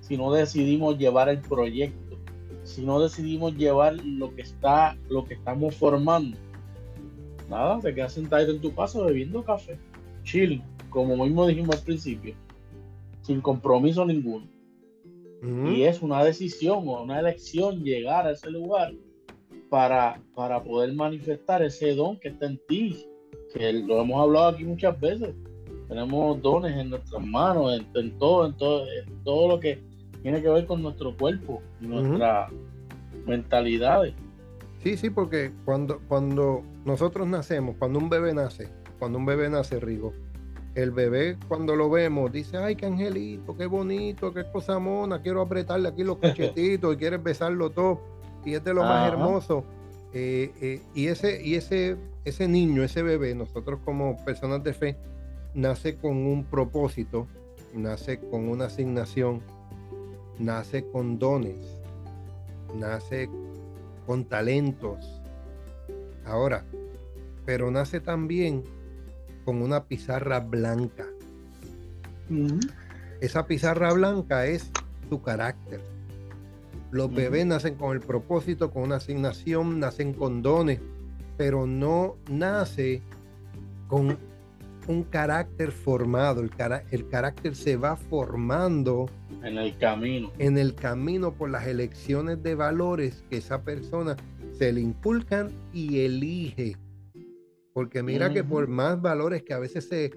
si 0.00 0.16
no 0.16 0.32
decidimos 0.32 0.98
llevar 0.98 1.28
el 1.28 1.38
proyecto, 1.38 2.16
si 2.64 2.84
no 2.84 3.00
decidimos 3.00 3.54
llevar 3.54 3.94
lo 4.04 4.34
que 4.34 4.42
está, 4.42 4.96
lo 5.08 5.24
que 5.24 5.34
estamos 5.34 5.76
formando, 5.76 6.36
nada, 7.48 7.80
te 7.80 7.94
quedas 7.94 8.12
sentado 8.12 8.50
en 8.50 8.60
tu 8.60 8.74
casa 8.74 9.02
bebiendo 9.02 9.44
café, 9.44 9.78
chill, 10.24 10.62
como 10.90 11.16
mismo 11.24 11.46
dijimos 11.46 11.76
al 11.76 11.82
principio, 11.82 12.34
sin 13.22 13.40
compromiso 13.40 14.04
ninguno. 14.04 14.46
Y 15.42 15.82
es 15.82 16.02
una 16.02 16.24
decisión 16.24 16.88
o 16.88 17.02
una 17.02 17.20
elección 17.20 17.84
llegar 17.84 18.26
a 18.26 18.32
ese 18.32 18.50
lugar 18.50 18.92
para, 19.68 20.20
para 20.34 20.62
poder 20.62 20.92
manifestar 20.94 21.62
ese 21.62 21.94
don 21.94 22.18
que 22.18 22.28
está 22.28 22.46
en 22.46 22.60
ti, 22.66 23.06
que 23.54 23.72
lo 23.72 24.00
hemos 24.00 24.20
hablado 24.20 24.48
aquí 24.48 24.64
muchas 24.64 24.98
veces. 24.98 25.34
Tenemos 25.88 26.42
dones 26.42 26.76
en 26.76 26.90
nuestras 26.90 27.24
manos, 27.24 27.80
en, 27.94 28.18
todo, 28.18 28.46
en 28.46 28.56
todo, 28.56 28.86
todo 29.22 29.48
lo 29.48 29.60
que 29.60 29.80
tiene 30.22 30.42
que 30.42 30.48
ver 30.48 30.66
con 30.66 30.82
nuestro 30.82 31.16
cuerpo 31.16 31.62
y 31.80 31.86
nuestra 31.86 32.48
mentalidad. 33.24 34.02
Sí, 34.86 34.96
sí, 34.96 35.10
porque 35.10 35.50
cuando, 35.64 35.98
cuando 36.06 36.62
nosotros 36.84 37.26
nacemos, 37.26 37.74
cuando 37.76 37.98
un 37.98 38.08
bebé 38.08 38.32
nace, 38.32 38.68
cuando 39.00 39.18
un 39.18 39.26
bebé 39.26 39.50
nace, 39.50 39.80
Rigo, 39.80 40.12
el 40.76 40.92
bebé 40.92 41.36
cuando 41.48 41.74
lo 41.74 41.90
vemos 41.90 42.30
dice, 42.30 42.58
ay, 42.58 42.76
qué 42.76 42.86
angelito, 42.86 43.56
qué 43.56 43.66
bonito, 43.66 44.32
qué 44.32 44.44
cosa 44.52 44.78
mona, 44.78 45.20
quiero 45.22 45.40
apretarle 45.40 45.88
aquí 45.88 46.04
los 46.04 46.18
cachetitos 46.22 46.94
y 46.94 46.98
quieres 46.98 47.20
besarlo 47.20 47.70
todo. 47.70 48.00
Y 48.44 48.54
es 48.54 48.62
de 48.62 48.74
lo 48.74 48.84
más 48.84 49.10
hermoso. 49.12 49.64
Eh, 50.12 50.52
eh, 50.60 50.80
y 50.94 51.08
ese, 51.08 51.44
y 51.44 51.56
ese, 51.56 51.96
ese 52.24 52.46
niño, 52.46 52.84
ese 52.84 53.02
bebé, 53.02 53.34
nosotros 53.34 53.80
como 53.84 54.24
personas 54.24 54.62
de 54.62 54.72
fe, 54.72 54.96
nace 55.52 55.96
con 55.96 56.16
un 56.16 56.44
propósito, 56.44 57.26
nace 57.74 58.20
con 58.20 58.48
una 58.48 58.66
asignación, 58.66 59.40
nace 60.38 60.86
con 60.92 61.18
dones, 61.18 61.56
nace 62.78 63.28
con 64.06 64.24
talentos. 64.24 65.20
Ahora, 66.24 66.64
pero 67.44 67.70
nace 67.70 68.00
también 68.00 68.64
con 69.44 69.62
una 69.62 69.84
pizarra 69.84 70.40
blanca. 70.40 71.06
Esa 73.20 73.46
pizarra 73.46 73.92
blanca 73.92 74.46
es 74.46 74.70
tu 75.08 75.22
carácter. 75.22 75.80
Los 76.90 77.12
bebés 77.12 77.46
nacen 77.46 77.74
con 77.74 77.94
el 77.94 78.00
propósito, 78.00 78.70
con 78.70 78.84
una 78.84 78.96
asignación, 78.96 79.80
nacen 79.80 80.14
con 80.14 80.42
dones, 80.42 80.80
pero 81.36 81.66
no 81.66 82.16
nace 82.30 83.02
con 83.88 84.18
un 84.88 85.02
carácter 85.04 85.72
formado. 85.72 86.40
El, 86.40 86.50
el 86.90 87.08
carácter 87.08 87.54
se 87.54 87.76
va 87.76 87.96
formando 87.96 89.06
en 89.42 89.58
el 89.58 89.76
camino. 89.78 90.32
En 90.38 90.58
el 90.58 90.74
camino 90.74 91.32
por 91.32 91.50
las 91.50 91.66
elecciones 91.66 92.42
de 92.42 92.54
valores 92.54 93.24
que 93.30 93.38
esa 93.38 93.62
persona 93.62 94.16
se 94.52 94.72
le 94.72 94.80
inculcan 94.80 95.52
y 95.72 96.00
elige. 96.00 96.76
Porque 97.72 98.02
mira 98.02 98.32
que 98.32 98.42
por 98.42 98.68
más 98.68 99.00
valores 99.00 99.42
que 99.42 99.52
a 99.52 99.58
veces 99.58 99.86
se, 99.86 100.10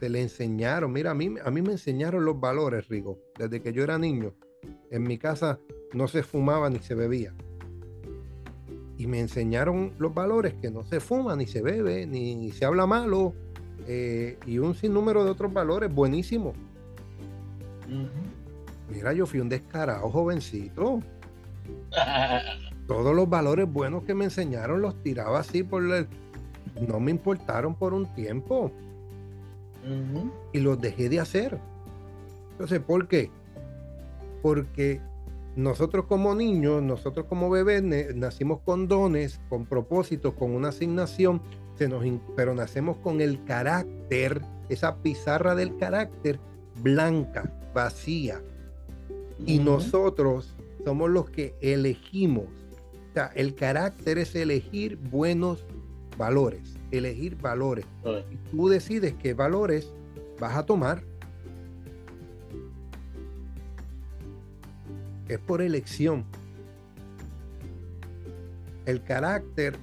se, 0.00 0.08
le 0.08 0.20
enseñaron, 0.20 0.92
mira, 0.92 1.12
a 1.12 1.14
mí, 1.14 1.34
a 1.42 1.50
mí 1.50 1.62
me 1.62 1.72
enseñaron 1.72 2.24
los 2.24 2.40
valores, 2.40 2.88
Rigo, 2.88 3.18
desde 3.38 3.62
que 3.62 3.72
yo 3.72 3.84
era 3.84 3.96
niño. 3.96 4.34
En 4.90 5.04
mi 5.04 5.18
casa 5.18 5.60
no 5.92 6.08
se 6.08 6.22
fumaba 6.22 6.68
ni 6.70 6.80
se 6.80 6.94
bebía. 6.94 7.32
Y 8.96 9.06
me 9.06 9.20
enseñaron 9.20 9.94
los 9.98 10.14
valores 10.14 10.54
que 10.54 10.70
no 10.70 10.84
se 10.84 11.00
fuma, 11.00 11.36
ni 11.36 11.46
se 11.46 11.62
bebe, 11.62 12.06
ni, 12.06 12.50
se 12.52 12.64
habla 12.64 12.86
malo, 12.86 13.34
eh, 13.86 14.38
y 14.46 14.58
un 14.58 14.74
sinnúmero 14.74 15.24
de 15.24 15.30
otros 15.30 15.52
valores 15.52 15.92
buenísimos. 15.92 16.54
Mira, 18.90 19.12
yo 19.12 19.26
fui 19.26 19.40
un 19.40 19.48
descarado 19.48 20.10
jovencito. 20.10 21.00
Todos 22.86 23.14
los 23.14 23.28
valores 23.28 23.70
buenos 23.70 24.04
que 24.04 24.14
me 24.14 24.24
enseñaron 24.24 24.82
los 24.82 25.02
tiraba 25.02 25.40
así 25.40 25.62
por 25.62 25.82
el, 25.82 26.06
no 26.86 27.00
me 27.00 27.10
importaron 27.10 27.74
por 27.74 27.94
un 27.94 28.12
tiempo. 28.14 28.70
Y 30.52 30.60
los 30.60 30.80
dejé 30.80 31.08
de 31.08 31.20
hacer. 31.20 31.58
Entonces, 32.52 32.80
¿por 32.80 33.06
qué? 33.08 33.30
Porque 34.42 35.00
nosotros 35.56 36.06
como 36.06 36.34
niños, 36.34 36.82
nosotros 36.82 37.26
como 37.26 37.50
bebés, 37.50 37.82
nacimos 38.14 38.60
con 38.60 38.88
dones, 38.88 39.40
con 39.48 39.66
propósitos, 39.66 40.34
con 40.34 40.52
una 40.52 40.68
asignación, 40.68 41.42
se 41.76 41.88
nos, 41.88 42.04
pero 42.36 42.54
nacemos 42.54 42.96
con 42.98 43.20
el 43.20 43.44
carácter, 43.44 44.42
esa 44.68 44.96
pizarra 44.96 45.54
del 45.54 45.76
carácter 45.76 46.38
blanca, 46.82 47.52
vacía. 47.74 48.40
Y 49.46 49.58
nosotros 49.58 50.54
somos 50.84 51.10
los 51.10 51.30
que 51.30 51.54
elegimos. 51.60 52.46
O 53.10 53.14
sea, 53.14 53.30
el 53.34 53.54
carácter 53.54 54.18
es 54.18 54.34
elegir 54.34 54.96
buenos 54.96 55.64
valores, 56.16 56.76
elegir 56.90 57.36
valores. 57.36 57.84
Y 58.30 58.36
tú 58.50 58.68
decides 58.68 59.14
qué 59.14 59.34
valores 59.34 59.92
vas 60.38 60.56
a 60.56 60.66
tomar. 60.66 61.02
Es 65.28 65.38
por 65.38 65.62
elección. 65.62 66.24
El 68.86 69.02
carácter, 69.02 69.76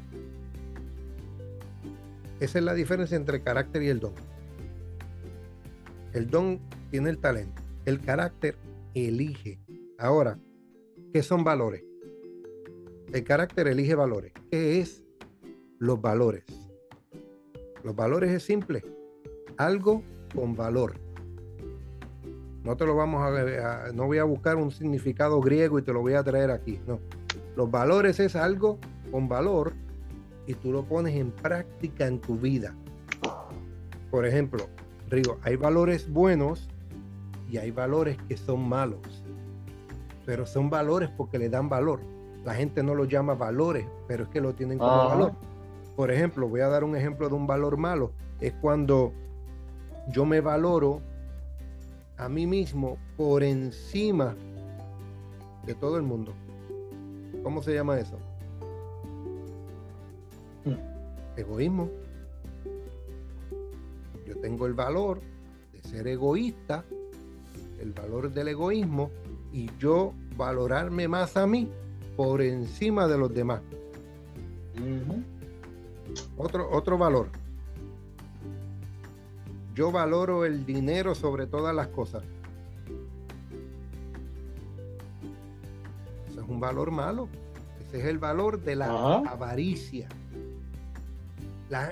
esa 2.42 2.58
es 2.58 2.66
la 2.66 2.74
diferencia 2.74 3.16
entre 3.16 3.38
el 3.38 3.44
carácter 3.44 3.84
y 3.84 3.90
el 3.90 4.00
don. 4.00 4.14
El 6.12 6.28
don 6.28 6.60
tiene 6.90 7.12
el 7.12 7.20
talento. 7.20 7.62
El 7.86 8.02
carácter 8.02 8.56
elige. 8.96 9.60
Ahora, 10.00 10.40
¿qué 11.14 11.22
son 11.22 11.44
valores? 11.44 11.84
El 13.14 13.24
carácter 13.24 13.68
elige 13.68 13.94
valores. 13.94 14.34
¿Qué 14.50 14.80
es 14.80 15.04
los 15.78 16.02
valores? 16.02 16.44
Los 17.84 17.96
valores 17.96 18.32
es 18.32 18.42
simple. 18.42 18.84
Algo 19.58 20.02
con 20.34 20.56
valor. 20.56 20.96
No 22.64 22.76
te 22.76 22.88
lo 22.88 22.96
vamos 22.96 23.22
a, 23.22 23.92
no 23.94 24.08
voy 24.08 24.18
a 24.18 24.24
buscar 24.24 24.56
un 24.56 24.72
significado 24.72 25.40
griego 25.42 25.78
y 25.78 25.84
te 25.84 25.94
lo 25.94 26.02
voy 26.02 26.16
a 26.16 26.24
traer 26.24 26.50
aquí. 26.50 26.80
No. 26.88 27.00
Los 27.56 27.70
valores 27.70 28.20
es 28.20 28.36
algo 28.36 28.80
con 29.12 29.28
valor 29.28 29.74
y 30.52 30.56
tú 30.56 30.72
lo 30.74 30.84
pones 30.84 31.16
en 31.16 31.32
práctica 31.32 32.06
en 32.08 32.20
tu 32.20 32.36
vida. 32.36 32.76
Por 34.12 34.26
ejemplo, 34.26 34.68
digo, 35.10 35.38
hay 35.44 35.56
valores 35.56 36.12
buenos 36.12 36.68
y 37.50 37.58
hay 37.58 37.72
valores 37.72 38.18
que 38.28 38.36
son 38.36 38.68
malos. 38.68 39.00
Pero 40.26 40.46
son 40.46 40.70
valores 40.70 41.10
porque 41.16 41.40
le 41.40 41.48
dan 41.48 41.70
valor. 41.70 42.02
La 42.44 42.54
gente 42.54 42.84
no 42.84 42.96
lo 42.96 43.06
llama 43.06 43.34
valores, 43.34 43.86
pero 44.10 44.26
es 44.26 44.30
que 44.30 44.42
lo 44.42 44.54
tienen 44.54 44.78
como 44.78 45.08
valor. 45.08 45.32
Por 45.96 46.12
ejemplo, 46.12 46.50
voy 46.50 46.60
a 46.60 46.68
dar 46.68 46.84
un 46.84 46.98
ejemplo 46.98 47.30
de 47.30 47.36
un 47.36 47.48
valor 47.48 47.78
malo. 47.78 48.12
Es 48.42 48.54
cuando 48.62 49.14
yo 50.10 50.26
me 50.26 50.42
valoro 50.42 51.02
a 52.18 52.28
mí 52.28 52.46
mismo 52.46 52.98
por 53.16 53.42
encima 53.42 54.36
de 55.66 55.76
todo 55.76 55.96
el 55.96 56.04
mundo. 56.04 56.34
¿Cómo 57.42 57.64
se 57.64 57.74
llama 57.74 57.98
eso? 58.00 58.18
Egoísmo. 61.36 61.89
Yo 64.28 64.38
tengo 64.38 64.65
el 64.65 64.74
valor 64.74 65.22
de 65.74 65.82
ser 65.82 66.08
egoísta, 66.08 66.86
el 67.80 67.94
valor 67.94 68.32
del 68.32 68.50
egoísmo, 68.50 69.12
y 69.52 69.70
yo 69.80 70.13
valorarme 70.38 71.08
más 71.08 71.36
a 71.38 71.46
mí 71.46 71.70
por 72.15 72.41
encima 72.41 73.08
de 73.08 73.17
los 73.17 73.34
demás. 73.34 73.62
otro, 76.38 76.70
otro 76.72 76.98
valor 76.98 77.28
yo 79.74 79.91
valoro 79.91 80.46
el 80.46 80.65
dinero 80.65 81.15
sobre 81.15 81.48
todas 81.48 81.74
las 81.74 81.88
cosas. 81.88 82.24
Ese 86.30 86.39
es 86.39 86.48
un 86.48 86.60
valor 86.60 86.91
malo. 86.91 87.30
Ese 87.88 88.00
es 88.00 88.06
el 88.06 88.20
valor 88.20 88.62
de 88.62 88.76
la 88.76 89.20
avaricia. 89.20 90.10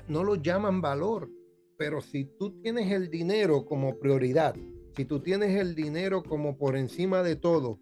No 0.08 0.24
lo 0.24 0.36
llaman 0.36 0.82
valor, 0.82 1.30
pero 1.78 2.02
si 2.02 2.26
tú 2.26 2.52
tienes 2.62 2.92
el 2.92 3.10
dinero 3.10 3.66
como 3.66 3.98
prioridad, 3.98 4.56
si 4.96 5.06
tú 5.06 5.20
tienes 5.20 5.56
el 5.56 5.76
dinero 5.76 6.24
como 6.24 6.58
por 6.58 6.76
encima 6.76 7.24
de 7.24 7.36
todo, 7.36 7.80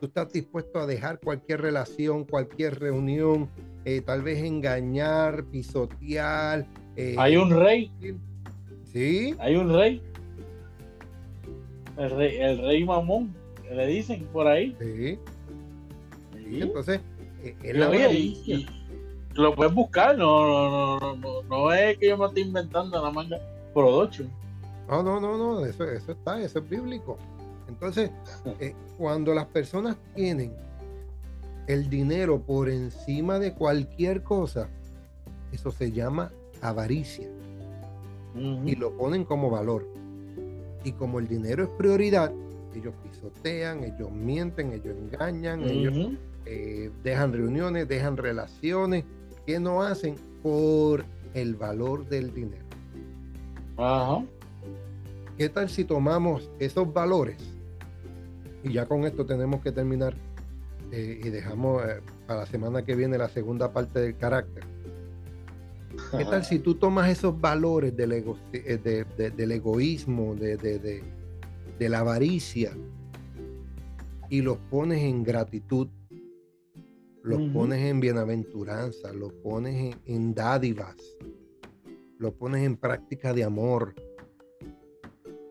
tú 0.00 0.06
estás 0.06 0.32
dispuesto 0.32 0.78
a 0.78 0.86
dejar 0.86 1.20
cualquier 1.20 1.60
relación, 1.60 2.24
cualquier 2.24 2.78
reunión, 2.78 3.50
eh, 3.84 4.00
tal 4.00 4.22
vez 4.22 4.42
engañar, 4.42 5.44
pisotear. 5.44 6.66
Eh, 6.96 7.14
Hay 7.18 7.36
un 7.36 7.50
rey 7.50 7.90
hay 9.38 9.56
un 9.56 9.72
rey. 9.72 10.02
El 11.98 12.10
rey, 12.10 12.36
el 12.38 12.58
rey 12.58 12.84
Mamón, 12.84 13.34
le 13.70 13.86
dicen 13.86 14.26
por 14.32 14.46
ahí. 14.46 14.76
Sí. 14.80 15.18
Entonces, 16.60 17.00
eh, 17.42 17.54
lo 19.36 19.54
puedes 19.54 19.74
buscar, 19.74 20.16
no, 20.16 20.98
no, 20.98 21.16
no, 21.16 21.42
no, 21.42 21.72
es 21.72 21.98
que 21.98 22.08
yo 22.08 22.16
me 22.16 22.26
estoy 22.26 22.42
inventando 22.42 23.02
la 23.02 23.10
manga 23.10 23.38
production. 23.74 24.30
No, 24.88 25.02
no, 25.02 25.20
no, 25.20 25.36
no, 25.36 25.66
eso, 25.66 25.84
eso 25.84 26.12
está, 26.12 26.40
eso 26.40 26.58
es 26.58 26.68
bíblico. 26.68 27.18
Entonces, 27.68 28.10
eh, 28.60 28.74
cuando 28.98 29.34
las 29.34 29.46
personas 29.46 29.96
tienen 30.14 30.54
el 31.66 31.90
dinero 31.90 32.40
por 32.40 32.68
encima 32.68 33.38
de 33.38 33.52
cualquier 33.52 34.22
cosa, 34.22 34.68
eso 35.52 35.70
se 35.70 35.90
llama 35.92 36.30
avaricia 36.62 37.28
y 38.64 38.74
lo 38.76 38.96
ponen 38.96 39.24
como 39.24 39.50
valor. 39.50 39.86
Y 40.84 40.92
como 40.92 41.18
el 41.18 41.26
dinero 41.26 41.64
es 41.64 41.70
prioridad, 41.70 42.32
ellos 42.74 42.94
pisotean, 43.02 43.82
ellos 43.82 44.10
mienten, 44.12 44.72
ellos 44.72 44.94
engañan, 44.96 45.62
ellos 45.64 46.12
eh, 46.44 46.90
dejan 47.02 47.32
reuniones, 47.32 47.88
dejan 47.88 48.16
relaciones 48.16 49.04
que 49.46 49.60
no 49.60 49.82
hacen 49.82 50.16
por 50.42 51.04
el 51.34 51.54
valor 51.54 52.08
del 52.08 52.34
dinero. 52.34 52.64
Ajá. 53.76 54.24
¿Qué 55.38 55.48
tal 55.48 55.68
si 55.68 55.84
tomamos 55.84 56.50
esos 56.58 56.92
valores? 56.92 57.36
Y 58.64 58.72
ya 58.72 58.86
con 58.86 59.04
esto 59.04 59.24
tenemos 59.24 59.60
que 59.62 59.70
terminar 59.70 60.14
eh, 60.90 61.20
y 61.22 61.28
dejamos 61.28 61.84
eh, 61.84 62.00
para 62.26 62.40
la 62.40 62.46
semana 62.46 62.84
que 62.84 62.94
viene 62.94 63.18
la 63.18 63.28
segunda 63.28 63.72
parte 63.72 64.00
del 64.00 64.16
carácter 64.16 64.64
¿Qué 66.16 66.24
tal 66.24 66.44
si 66.44 66.58
tú 66.58 66.74
tomas 66.74 67.10
esos 67.10 67.40
valores 67.40 67.96
del, 67.96 68.12
eh, 68.52 69.04
del 69.36 69.52
egoísmo, 69.52 70.34
de, 70.34 71.02
la 71.78 71.98
avaricia, 72.00 72.72
y 74.28 74.42
los 74.42 74.58
pones 74.70 75.02
en 75.02 75.22
gratitud, 75.22 75.88
los 77.26 77.42
pones 77.52 77.80
en 77.80 77.98
bienaventuranza, 77.98 79.12
los 79.12 79.32
pones 79.32 79.96
en, 80.06 80.32
dádivas, 80.32 80.94
los 82.18 82.32
pones 82.34 82.64
en 82.64 82.76
práctica 82.76 83.34
de 83.34 83.42
amor, 83.42 83.94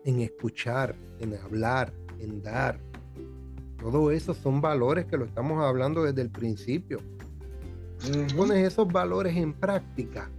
en 0.06 0.20
escuchar, 0.20 0.96
en 1.20 1.34
hablar, 1.34 1.92
en 2.18 2.42
dar. 2.42 2.80
Todo 3.78 4.10
eso 4.10 4.32
son 4.32 4.62
valores 4.62 5.04
que 5.04 5.18
lo 5.18 5.26
estamos 5.26 5.62
hablando 5.62 6.02
desde 6.02 6.22
el 6.22 6.30
principio. 6.30 6.98
Pones 8.34 8.66
esos 8.66 8.90
valores 8.90 9.36
en 9.36 9.52
práctica 9.52 10.30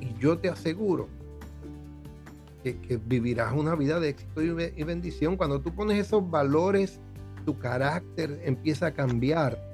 y 0.00 0.20
yo 0.20 0.36
te 0.36 0.48
aseguro 0.48 1.08
que, 2.64 2.98
vivirás 3.06 3.52
una 3.52 3.76
vida 3.76 4.00
de 4.00 4.08
éxito 4.08 4.42
y, 4.42 4.82
bendición. 4.82 5.36
Cuando 5.36 5.60
tú 5.60 5.72
pones 5.72 5.98
esos 5.98 6.28
valores, 6.28 6.98
tu 7.44 7.56
carácter 7.56 8.40
empieza 8.44 8.86
a 8.86 8.94
cambiar, 8.94 9.71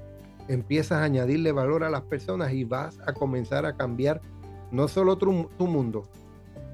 empiezas 0.48 0.98
a 0.98 1.04
añadirle 1.04 1.52
valor 1.52 1.84
a 1.84 1.90
las 1.90 2.02
personas 2.02 2.52
y 2.52 2.64
vas 2.64 2.98
a 3.06 3.12
comenzar 3.12 3.66
a 3.66 3.76
cambiar 3.76 4.20
no 4.70 4.88
solo 4.88 5.16
tu, 5.16 5.48
tu 5.56 5.66
mundo, 5.66 6.04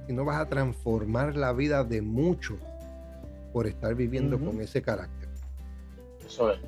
sino 0.06 0.24
vas 0.24 0.40
a 0.40 0.48
transformar 0.48 1.36
la 1.36 1.52
vida 1.52 1.84
de 1.84 2.02
muchos 2.02 2.58
por 3.52 3.66
estar 3.66 3.94
viviendo 3.94 4.38
con 4.38 4.60
ese 4.60 4.82
carácter. 4.82 5.28
Eso 6.26 6.50
es. 6.50 6.60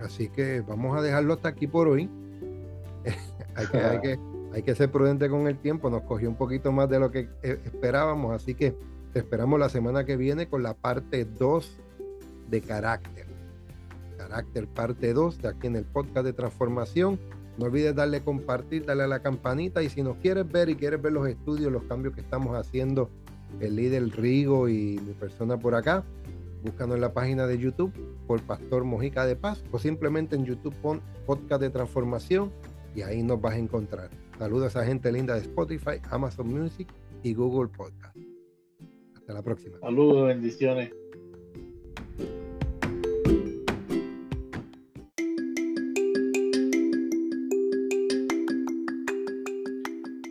Así 0.00 0.28
que 0.28 0.60
vamos 0.60 0.96
a 0.96 1.02
dejarlo 1.02 1.34
hasta 1.34 1.48
aquí 1.48 1.66
por 1.66 1.88
hoy. 1.88 2.08
hay, 3.54 3.66
que, 3.66 3.78
hay, 3.78 4.00
que, 4.00 4.18
hay 4.52 4.62
que 4.62 4.74
ser 4.74 4.90
prudente 4.90 5.28
con 5.28 5.46
el 5.46 5.58
tiempo, 5.58 5.90
nos 5.90 6.02
cogió 6.02 6.28
un 6.28 6.36
poquito 6.36 6.72
más 6.72 6.88
de 6.88 6.98
lo 6.98 7.10
que 7.10 7.28
eh, 7.42 7.60
esperábamos, 7.64 8.34
así 8.34 8.54
que 8.54 8.74
te 9.12 9.18
esperamos 9.18 9.58
la 9.60 9.68
semana 9.68 10.04
que 10.04 10.16
viene 10.16 10.48
con 10.48 10.62
la 10.62 10.74
parte 10.74 11.24
2 11.24 11.80
de 12.48 12.60
carácter. 12.60 13.31
Carácter 14.22 14.68
parte 14.68 15.12
2 15.12 15.42
de 15.42 15.48
aquí 15.48 15.66
en 15.66 15.76
el 15.76 15.84
podcast 15.84 16.24
de 16.24 16.32
transformación. 16.32 17.18
No 17.58 17.66
olvides 17.66 17.94
darle 17.94 18.22
compartir, 18.22 18.86
darle 18.86 19.02
a 19.02 19.08
la 19.08 19.20
campanita 19.20 19.82
y 19.82 19.88
si 19.88 20.02
nos 20.02 20.16
quieres 20.18 20.50
ver 20.50 20.68
y 20.68 20.76
quieres 20.76 21.02
ver 21.02 21.12
los 21.12 21.26
estudios, 21.26 21.72
los 21.72 21.82
cambios 21.84 22.14
que 22.14 22.20
estamos 22.20 22.56
haciendo, 22.56 23.10
el 23.60 23.76
líder 23.76 24.08
Rigo 24.10 24.68
y 24.68 25.00
mi 25.04 25.12
persona 25.14 25.58
por 25.58 25.74
acá, 25.74 26.04
búscanos 26.62 26.94
en 26.94 27.00
la 27.00 27.12
página 27.12 27.46
de 27.46 27.58
YouTube 27.58 27.92
por 28.28 28.40
Pastor 28.42 28.84
Mojica 28.84 29.26
de 29.26 29.34
Paz 29.34 29.64
o 29.72 29.78
simplemente 29.78 30.36
en 30.36 30.44
YouTube 30.44 30.74
pon 30.76 31.02
podcast 31.26 31.60
de 31.60 31.70
transformación 31.70 32.52
y 32.94 33.02
ahí 33.02 33.22
nos 33.22 33.40
vas 33.40 33.54
a 33.54 33.58
encontrar. 33.58 34.08
Saludos 34.38 34.76
a 34.76 34.84
gente 34.84 35.10
linda 35.10 35.34
de 35.34 35.40
Spotify, 35.40 36.00
Amazon 36.10 36.46
Music 36.46 36.88
y 37.24 37.34
Google 37.34 37.68
Podcast. 37.76 38.16
Hasta 39.16 39.32
la 39.32 39.42
próxima. 39.42 39.78
Saludos, 39.80 40.28
bendiciones. 40.28 41.01